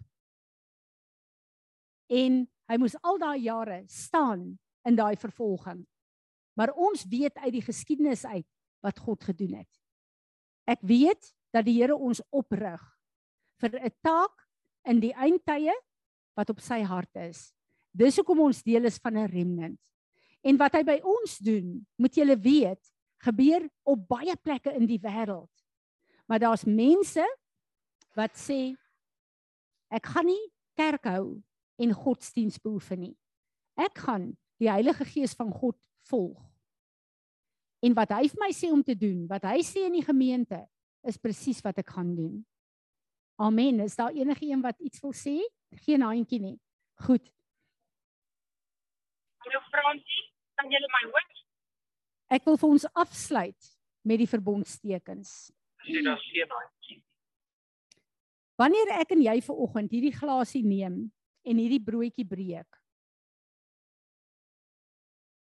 [2.11, 5.87] En hy moes al daai jare staan in daai vervolging.
[6.57, 8.47] Maar ons weet uit die geskiedenis uit
[8.81, 9.79] wat God gedoen het.
[10.67, 12.81] Ek weet dat die Here ons oprig
[13.61, 14.47] vir 'n taak
[14.85, 15.73] in die eindtye
[16.35, 17.53] wat op sy hart is.
[17.91, 19.79] Dis hoekom ons deel is van 'n remnant.
[20.43, 22.93] En wat hy by ons doen, moet julle weet,
[23.23, 25.66] gebeur op baie plekke in die wêreld.
[26.27, 27.23] Maar daar's mense
[28.17, 28.75] wat sê
[29.93, 30.43] ek gaan nie
[30.75, 31.39] kerk hou
[31.79, 33.15] en godsdiens beoefen nie.
[33.79, 35.77] Ek gaan die Heilige Gees van God
[36.09, 36.41] volg.
[37.85, 40.63] En wat hy vir my sê om te doen, wat hy sê in die gemeente,
[41.07, 42.39] is presies wat ek gaan doen.
[43.37, 43.79] Amen.
[43.85, 45.37] Is daar enige een wat iets wil sê?
[45.85, 46.57] Geen handjie nie.
[47.05, 47.29] Goed.
[49.45, 50.23] Hallo Fransie,
[50.57, 51.27] kan jy my hoor?
[52.33, 53.69] Ek wil vir ons afsluit
[54.03, 55.53] met die verbondstekens.
[55.87, 56.67] Sê daar seën daai.
[58.57, 60.97] Wanneer ek en jy ver oggend hierdie glasie neem
[61.47, 62.79] en hierdie broodjie breek.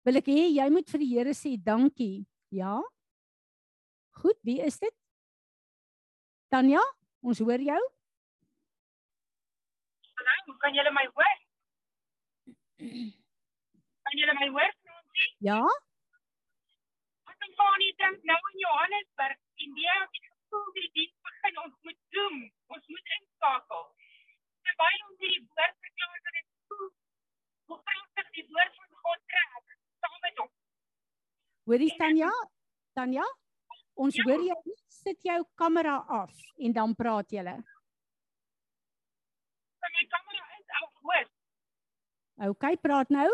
[0.06, 2.24] Wil ek hê jy moet vir die Here sê dankie.
[2.54, 2.78] Ja?
[4.22, 4.94] Goed, wie is dit?
[6.52, 6.82] Tanya,
[7.24, 7.82] ons hoor jou.
[10.22, 11.38] Hallo, kan jy my hoor?
[12.78, 14.74] Kan julle my hoor?
[15.42, 15.62] Ja.
[17.30, 19.96] Ek kom van hier dink nou in Johannesburg, India,
[20.52, 22.38] voel die diens begin, ons moet zoom,
[22.76, 23.84] ons moet inskakel.
[24.66, 26.88] Terwyl ons hierdie woord verklaar dat dit voel
[27.72, 30.56] hoe pragtig die woord van God trek saam met ons.
[31.70, 32.30] Hoorie Tanya?
[32.98, 33.26] Tanya?
[33.94, 34.24] Ons Ja.
[34.28, 34.58] hoor jou.
[34.66, 34.78] nie.
[35.02, 37.42] Sit jou kamera af en dan praat jy.
[39.82, 41.26] Van my kamera is af hoor.
[42.50, 43.30] OK, praat nou.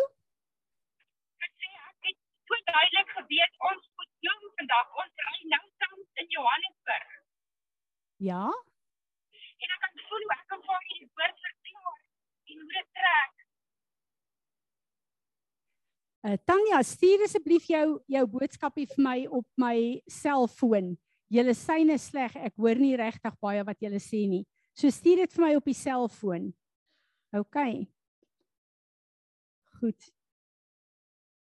[1.45, 2.17] Ek sê ek het
[2.49, 3.85] so duidelik geweet ons
[4.25, 4.93] zoom vandag.
[5.03, 7.17] Ons ry nou tans in Johannesburg.
[8.29, 8.45] Ja.
[9.59, 11.99] En ek kan voel hoe ek kan vir hierdie woord verklaar
[12.53, 13.35] en hoe dit trek.
[16.27, 19.77] Uh, Tanya, stuur asseblief jou jou boodskapie vir my op my
[20.11, 20.97] selfoon.
[21.31, 22.35] Julle syne sleg.
[22.41, 24.45] Ek hoor nie regtig baie wat julle sê nie.
[24.79, 26.51] So stuur dit vir my op die selfoon.
[27.37, 27.59] OK.
[29.79, 30.11] Goed.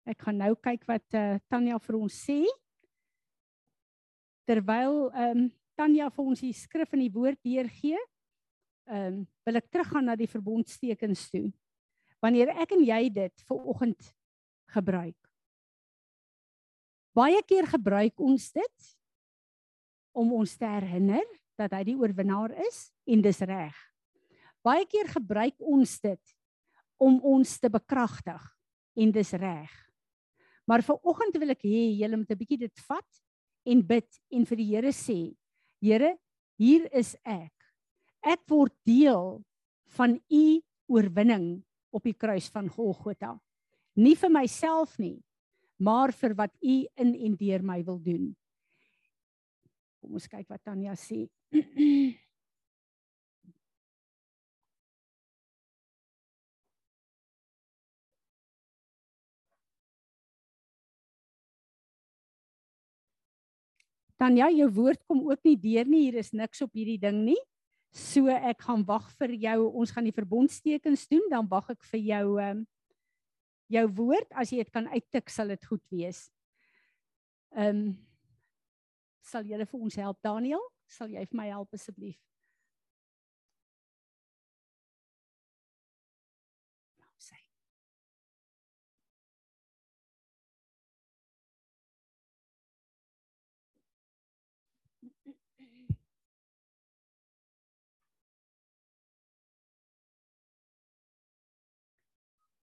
[0.06, 2.40] Ek gaan nou kyk wat uh, Tanya vir ons sê.
[4.46, 5.46] Terwyl ehm um,
[5.76, 7.98] Tanya vir ons die skrif en die woord deurgee,
[8.88, 11.50] ehm um, wil ek teruggaan na die verbondstekens toe.
[12.24, 14.12] Wanneer ek en jy dit vir oggend
[14.72, 15.18] gebruik.
[17.16, 18.88] Baie keer gebruik ons dit
[20.16, 21.24] om ons te herinner
[21.60, 23.76] dat hy die oorwinnaar is en dis reg.
[24.64, 26.36] Baie keer gebruik ons dit
[27.02, 28.42] om ons te bekragtig
[28.96, 29.85] en dis reg.
[30.66, 33.22] Maar vir oggend wil ek hê julle moet 'n bietjie dit vat
[33.66, 35.34] en bid en vir die Here sê,
[35.80, 36.16] Here,
[36.58, 37.52] hier is ek.
[38.22, 39.44] Ek word deel
[39.96, 41.62] van u oorwinning
[41.92, 43.36] op die kruis van Golgotha
[43.96, 45.22] nie vir myself nie,
[45.78, 48.36] maar vir wat u in en deur my wil doen.
[50.00, 51.26] Kom ons kyk wat Tanya sê.
[64.16, 66.06] Tanya, jou woord kom ook nie deur nie.
[66.06, 67.38] Hier is niks op hierdie ding nie.
[67.96, 69.58] So ek gaan wag vir jou.
[69.76, 72.64] Ons gaan die verbondstekens doen, dan wag ek vir jou ehm um,
[73.66, 76.26] jou woord as jy dit kan uittik sal dit goed wees.
[77.56, 77.94] Ehm um,
[79.26, 80.62] sal jy vir ons help Daniel?
[80.86, 82.20] Sal jy vir my help asseblief?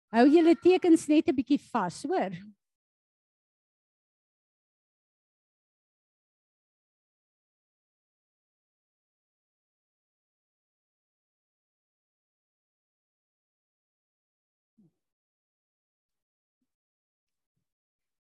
[0.08, 2.32] Hou julle tekens net 'n bietjie vas, hoor?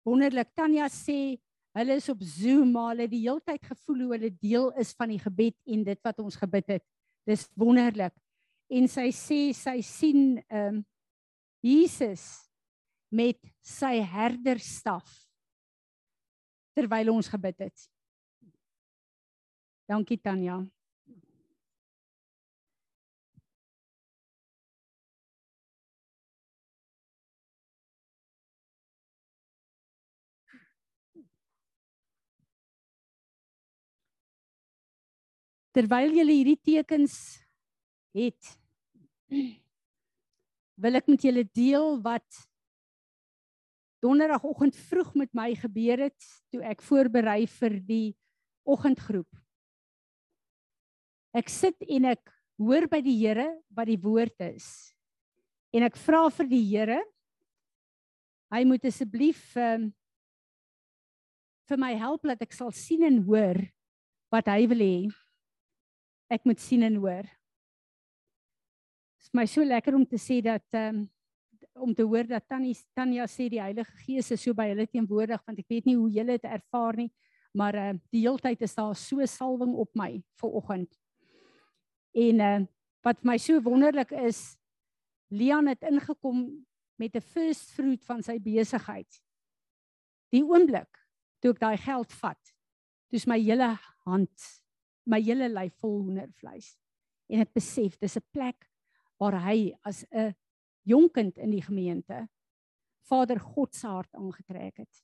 [0.03, 0.49] Wonderlik.
[0.55, 1.39] Tanya sê
[1.77, 4.91] hulle is op Zoom, maar hulle het die hele tyd gevoel hoe hulle deel is
[4.97, 6.83] van die gebed en dit wat ons gebid het.
[7.29, 8.13] Dis wonderlik.
[8.67, 10.85] En sy sê sy sien ehm um,
[11.61, 12.49] Jesus
[13.13, 15.09] met sy herderstaf
[16.73, 17.87] terwyl ons gebid het.
[19.91, 20.61] Dankie Tanya.
[35.71, 37.13] Terwyl jy hierdie tekens
[38.11, 38.49] het,
[40.81, 42.41] wil ek met julle deel wat
[44.01, 48.07] donderdagoggend vroeg met my gebeur het toe ek voorberei vir die
[48.65, 49.29] oggendgroep.
[51.37, 54.67] Ek sit en ek hoor by die Here wat die woord is.
[55.71, 56.99] En ek vra vir die Here
[58.51, 59.91] hy moet asseblief um,
[61.69, 63.61] vir my help dat ek sal sien en hoor
[64.33, 64.97] wat hy wil hê
[66.31, 67.27] ek moet sien en hoor.
[69.31, 71.09] Is my so lekker om te sê dat ehm um,
[71.79, 75.39] om te hoor dat Tannie Tanya sê die Heilige Gees is so by hulle teenwoordig
[75.47, 77.07] want ek weet nie hoe julle dit ervaar nie,
[77.55, 80.09] maar ehm uh, die heeltyd is daar so salwing op my
[80.41, 80.97] vir oggend.
[82.11, 82.67] En ehm uh,
[83.07, 84.41] wat vir my so wonderlik is,
[85.31, 86.41] Lian het ingekom
[86.99, 89.21] met 'n first fruit van sy besigheid.
[90.35, 90.99] Die oomblik
[91.39, 92.51] toe ek daai geld vat,
[93.07, 94.35] toe's my hele hand,
[95.07, 96.75] my hele lyf vol hoendervleis.
[97.31, 98.67] En ek besef dis 'n plek
[99.21, 100.33] waar hy as 'n
[100.89, 102.27] jong kind in die gemeente
[103.05, 105.03] Vader God se hart aangetrek het.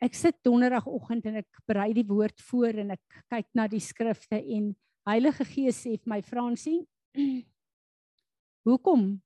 [0.00, 4.36] Ek sit donderdagoggend en ek berei die woord voor en ek kyk na die skrifte
[4.36, 4.74] en
[5.06, 6.82] Heilige Gees sê vir my Fransie,
[8.66, 9.22] hoekom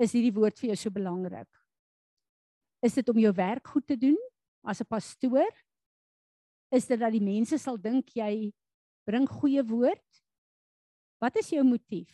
[0.00, 1.48] is hierdie woord vir jou so belangrik?
[2.82, 4.16] Is dit om jou werk goed te doen
[4.64, 5.50] as 'n pastoor
[6.70, 8.52] is dit dat die mense sal dink jy
[9.08, 10.22] bring goeie woord.
[11.20, 12.12] Wat is jou motief?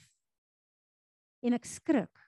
[1.43, 2.23] En ek skrik.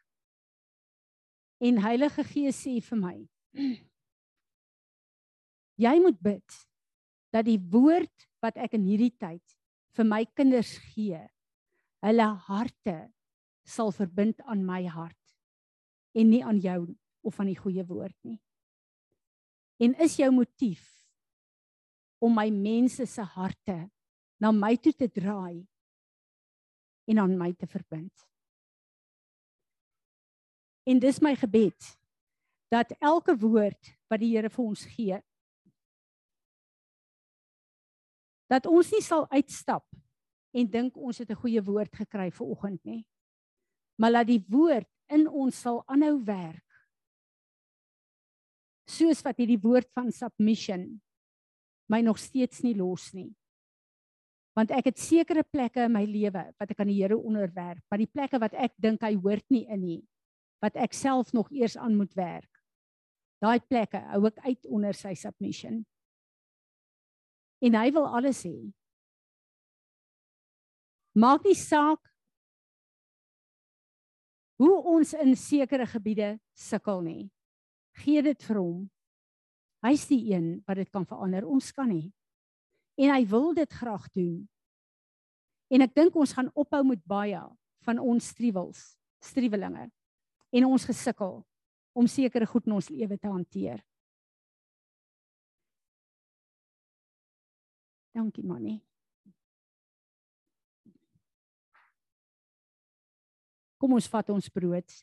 [1.58, 3.16] En Heilige Gees sê vir my:
[5.84, 6.58] Jy moet bid
[7.34, 9.42] dat die woord wat ek in hierdie tyd
[9.98, 11.20] vir my kinders gee,
[12.06, 12.98] hulle harte
[13.68, 15.16] sal verbind aan my hart
[16.18, 16.80] en nie aan jou
[17.26, 18.38] of aan die goeie woord nie.
[19.82, 20.86] En is jou motief
[22.22, 23.78] om my mense se harte
[24.38, 25.66] na my toe te draai
[27.08, 28.26] en aan my te verbind?
[30.88, 31.98] En dis my gebed
[32.72, 35.18] dat elke woord wat die Here vir ons gee
[38.48, 39.84] dat ons nie sal uitstap
[40.56, 43.06] en dink ons het 'n goeie woord gekry vir oggend nie.
[44.00, 46.64] Maar laat die woord in ons sal aanhou werk.
[48.88, 51.00] Soos wat hierdie woord van submission
[51.88, 53.34] my nog steeds nie los nie.
[54.58, 58.00] Want ek het sekere plekke in my lewe wat ek aan die Here onderwerp, maar
[58.02, 60.00] die plekke wat ek dink hy hoort nie in nie,
[60.64, 62.50] wat ek self nog eers aan moet werk.
[63.38, 65.84] Daai plekke hou ek uit onder sy submission.
[67.62, 68.56] En hy wil alles hê.
[71.18, 72.02] Maak nie saak
[74.58, 77.24] hoe ons in sekere gebiede sukkel nie.
[78.02, 78.86] Gee dit vir hom.
[79.86, 81.46] Hy's die een wat dit kan verander.
[81.46, 82.08] Ons kan nie.
[82.98, 84.48] En hy wil dit graag doen.
[85.68, 87.40] En ek dink ons gaan ophou met baie
[87.86, 89.86] van ons struwels, struwelinge
[90.50, 91.38] en ons gesukkel
[91.98, 93.82] om sekere goed in ons lewe te hanteer.
[98.16, 98.80] Dankie manie.
[103.78, 104.96] Kom ons vat ons brood.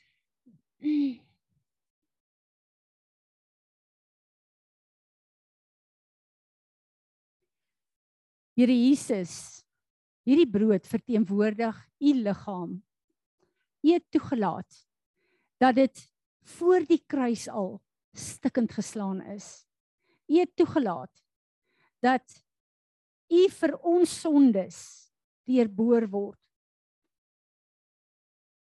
[8.55, 9.65] Here Jesus,
[10.23, 12.77] hierdie brood verteenwoordig u liggaam.
[13.83, 14.77] U het toegelaat
[15.59, 16.03] dat dit
[16.55, 17.81] voor die kruis al
[18.15, 19.67] stikkend geslaan is.
[20.31, 21.11] U het toegelaat
[21.99, 22.39] dat
[23.27, 24.79] u vir ons sondes
[25.45, 26.41] deurboor word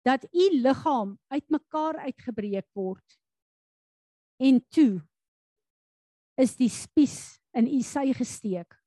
[0.08, 3.20] dat u liggaam uitmekaar uitgebreek word
[4.42, 5.02] en toe
[6.40, 8.79] is die spies in u sy gesteek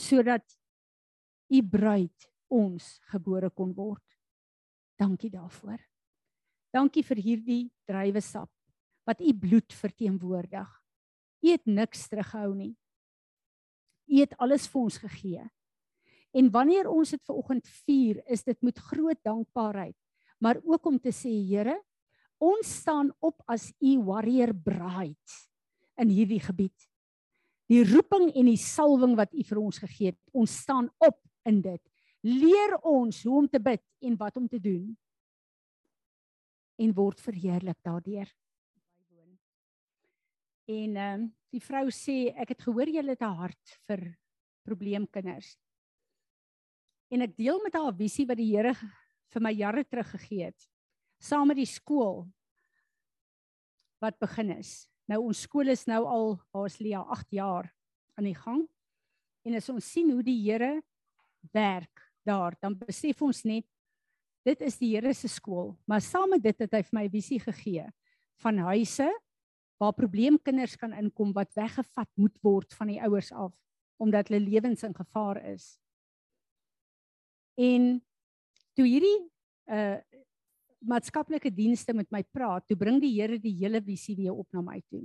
[0.00, 0.46] sodat
[1.50, 4.04] u bruid ons gebore kon word.
[4.98, 5.78] Dankie daarvoor.
[6.72, 8.50] Dankie vir hierdie druiwesap
[9.08, 10.68] wat u bloed verteenwoordig.
[11.40, 12.74] U het niks teruggehou nie.
[14.10, 15.46] U het alles vir ons gegee.
[16.36, 19.96] En wanneer ons dit ver oggend vier, is dit met groot dankbaarheid,
[20.38, 21.74] maar ook om te sê Here,
[22.38, 25.40] ons staan op as u warrior bride
[26.00, 26.89] in hierdie gebied
[27.70, 30.18] die roeping en die salwing wat U vir ons gegee het.
[30.34, 31.82] Ons staan op in dit.
[32.26, 34.90] Leer ons hoe om te bid en wat om te doen.
[36.80, 38.28] En word verheerlik daardeur.
[40.70, 44.16] En ehm um, die vrou sê ek het gehoor jy het 'n hart vir
[44.62, 45.56] probleemkinders.
[47.10, 48.74] En ek deel met haar visie wat die Here
[49.32, 50.70] vir my jare terug gegee het
[51.20, 52.24] saam met die skool
[54.00, 54.89] wat begin is.
[55.10, 57.66] Nou ons skool is nou al waar's Lia 8 jaar
[58.14, 58.62] aan die gang.
[59.42, 60.76] En as ons sien hoe die Here
[61.50, 63.66] werk daar, dan besef ons net
[64.46, 65.74] dit is die Here se skool.
[65.90, 67.88] Maar saam met dit het hy vir my 'n visie gegee
[68.38, 69.08] van huise
[69.80, 73.54] waar probleemkinders kan inkom wat weggevat moet word van die ouers af
[73.98, 75.78] omdat hulle lewens in gevaar is.
[77.58, 78.00] En
[78.74, 79.28] toe hierdie
[79.66, 79.98] uh
[80.80, 84.62] maatskaplike dienste met my praat, toe bring die Here die hele visie weer op na
[84.64, 85.04] my toe.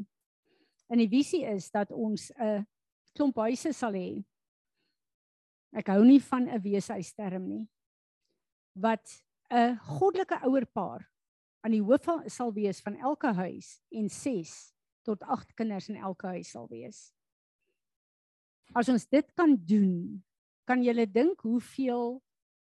[0.91, 2.65] En die visie is dat ons 'n
[3.15, 4.23] klomp huise sal hê.
[5.73, 7.67] Ek hou nie van 'n weeshuisterm nie.
[8.76, 11.09] Wat 'n goddelike ouerpaar
[11.63, 14.73] aan die hoof sal wees van elke huis en 6
[15.03, 17.13] tot 8 kinders in elke huis sal wees.
[18.73, 20.23] As ons dit kan doen,
[20.65, 22.21] kan jy dink hoeveel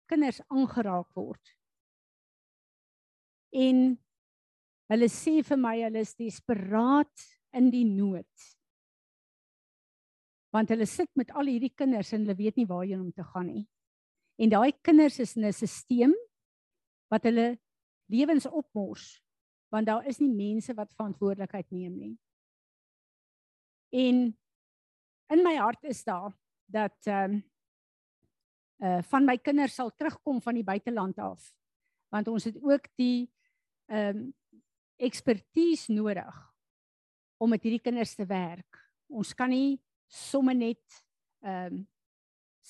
[0.07, 1.59] kinders aangeraak word
[3.56, 3.97] En
[4.89, 7.28] hulle sê vir my hulle is desperaat
[7.58, 8.47] in die nood.
[10.54, 13.50] Want hulle sit met al hierdie kinders en hulle weet nie waarheen om te gaan
[13.50, 13.66] nie.
[14.39, 16.16] En daai kinders is in 'n stelsel
[17.10, 17.58] wat hulle
[18.10, 19.20] lewens opmors
[19.70, 22.16] want daar is nie mense wat verantwoordelikheid neem nie.
[23.93, 24.38] En
[25.30, 26.34] in my hart is daar
[26.66, 27.43] dat ehm um,
[28.80, 31.54] uh van my kinders sal terugkom van die buiteland af
[32.10, 33.30] want ons het ook die
[33.89, 34.27] ehm um,
[34.99, 36.35] ekspertise nodig
[37.39, 38.79] om met hierdie kinders te werk.
[39.07, 40.83] Ons kan nie sommer net
[41.45, 41.87] ehm um,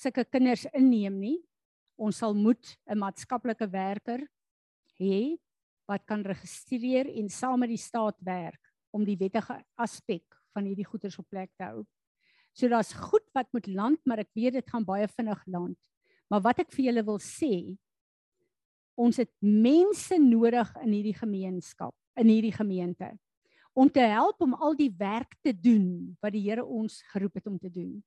[0.00, 1.38] sulke kinders inneem nie.
[2.00, 4.22] Ons sal moet 'n maatskaplike werker
[5.00, 5.36] hê
[5.90, 8.62] wat kan registreer en saam met die staat werk
[8.94, 11.84] om die wettige aspek van hierdie goederes op plek te hou.
[12.54, 15.78] So daar's goed wat moet land, maar ek weet dit gaan baie vinnig land.
[16.30, 17.76] Maar wat ek vir julle wil sê,
[19.00, 23.14] ons het mense nodig in hierdie gemeenskap, in hierdie gemeente
[23.72, 27.46] om te help om al die werk te doen wat die Here ons geroep het
[27.46, 28.00] om te doen.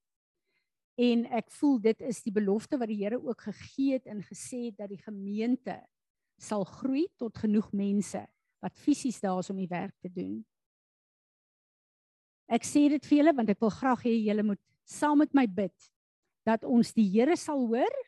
[0.99, 4.67] En ek voel dit is die belofte wat die Here ook gegee het en gesê
[4.67, 5.79] het dat die gemeente
[6.37, 8.21] sal groei tot genoeg mense
[8.63, 10.41] wat fisies daar is om die werk te doen.
[12.51, 15.47] Ek sê dit vir julle want ek wil graag hê julle moet saam met my
[15.47, 15.89] bid
[16.45, 18.01] dat ons die Here sal hoor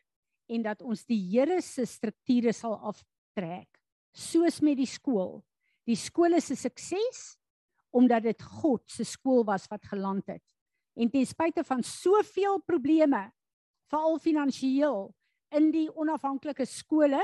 [0.48, 3.82] en dat ons die Here se strukture sal aftrek
[4.16, 5.42] soos met die skool.
[5.86, 7.38] Die skool is 'n sukses
[7.92, 10.44] omdat dit God se skool was wat geland het.
[10.96, 13.32] En ten spyte van soveel probleme,
[13.90, 15.16] veral finansiëel
[15.52, 17.22] in die onafhanklike skole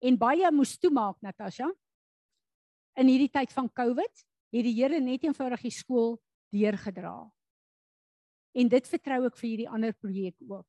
[0.00, 1.70] en baie moes toemaak Natasha
[3.00, 6.18] in hierdie tyd van Covid het die Here net eenvoudig die skool
[6.52, 7.30] deurgedra.
[8.52, 10.68] En dit vertrou ek vir hierdie ander projek ook.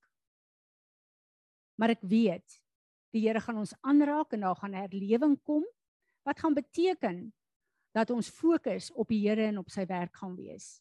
[1.84, 2.62] Maar ek weet
[3.12, 5.66] die Here gaan ons aanraak en daar gaan herlewing kom
[6.24, 7.18] wat gaan beteken
[7.92, 10.80] dat ons fokus op die Here en op sy werk gaan wees.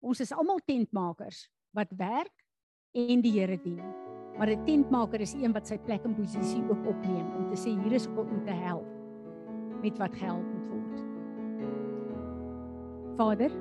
[0.00, 1.42] Ons is almal tentmakers
[1.76, 2.32] wat werk
[2.96, 3.84] en die Here dien.
[4.40, 7.76] Maar 'n tentmaker is een wat sy plek en posisie ook opneem om te sê
[7.76, 8.88] hier is God om te help
[9.82, 10.96] met wat gehelp moet word.
[13.20, 13.52] Vader,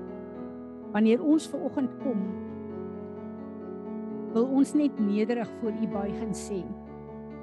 [0.94, 2.48] wanneer ons ver oggend kom,
[4.34, 6.64] wil ons net nederig voor U buig en sê,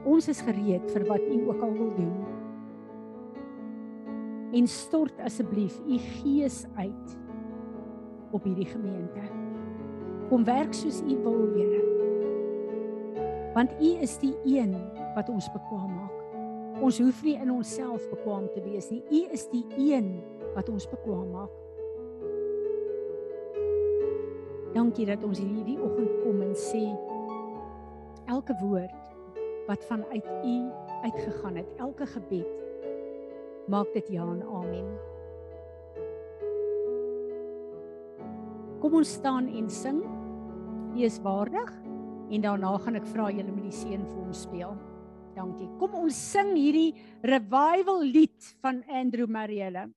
[0.04, 2.14] ons is gereed vir wat U ook al wil doen.
[4.54, 7.16] En stort asseblief U gees uit
[8.34, 9.24] op hierdie gemeente.
[10.28, 11.82] Kom werk soos U wil, Here.
[13.54, 14.74] Want U is die een
[15.14, 16.22] wat ons bekwam maak.
[16.82, 19.02] Ons hoef nie in onsself bekwam te wees nie.
[19.10, 20.16] U is die een
[20.56, 21.52] wat ons bekwam maak.
[24.74, 26.82] Dankie dat ons hierdie oggend kom en sê
[28.26, 29.03] elke woord
[29.66, 30.56] wat vanuit U
[31.02, 32.64] uitgegaan het, elke gebed
[33.68, 34.88] maak dit ja en amen.
[38.80, 40.02] Kom ons staan en sing.
[40.94, 41.70] U is waardig
[42.30, 44.74] en daarna gaan ek vra julle met die seën vir ons speel.
[45.34, 45.68] Dankie.
[45.80, 46.92] Kom ons sing hierdie
[47.26, 49.88] revival lied van Andrew Marielle.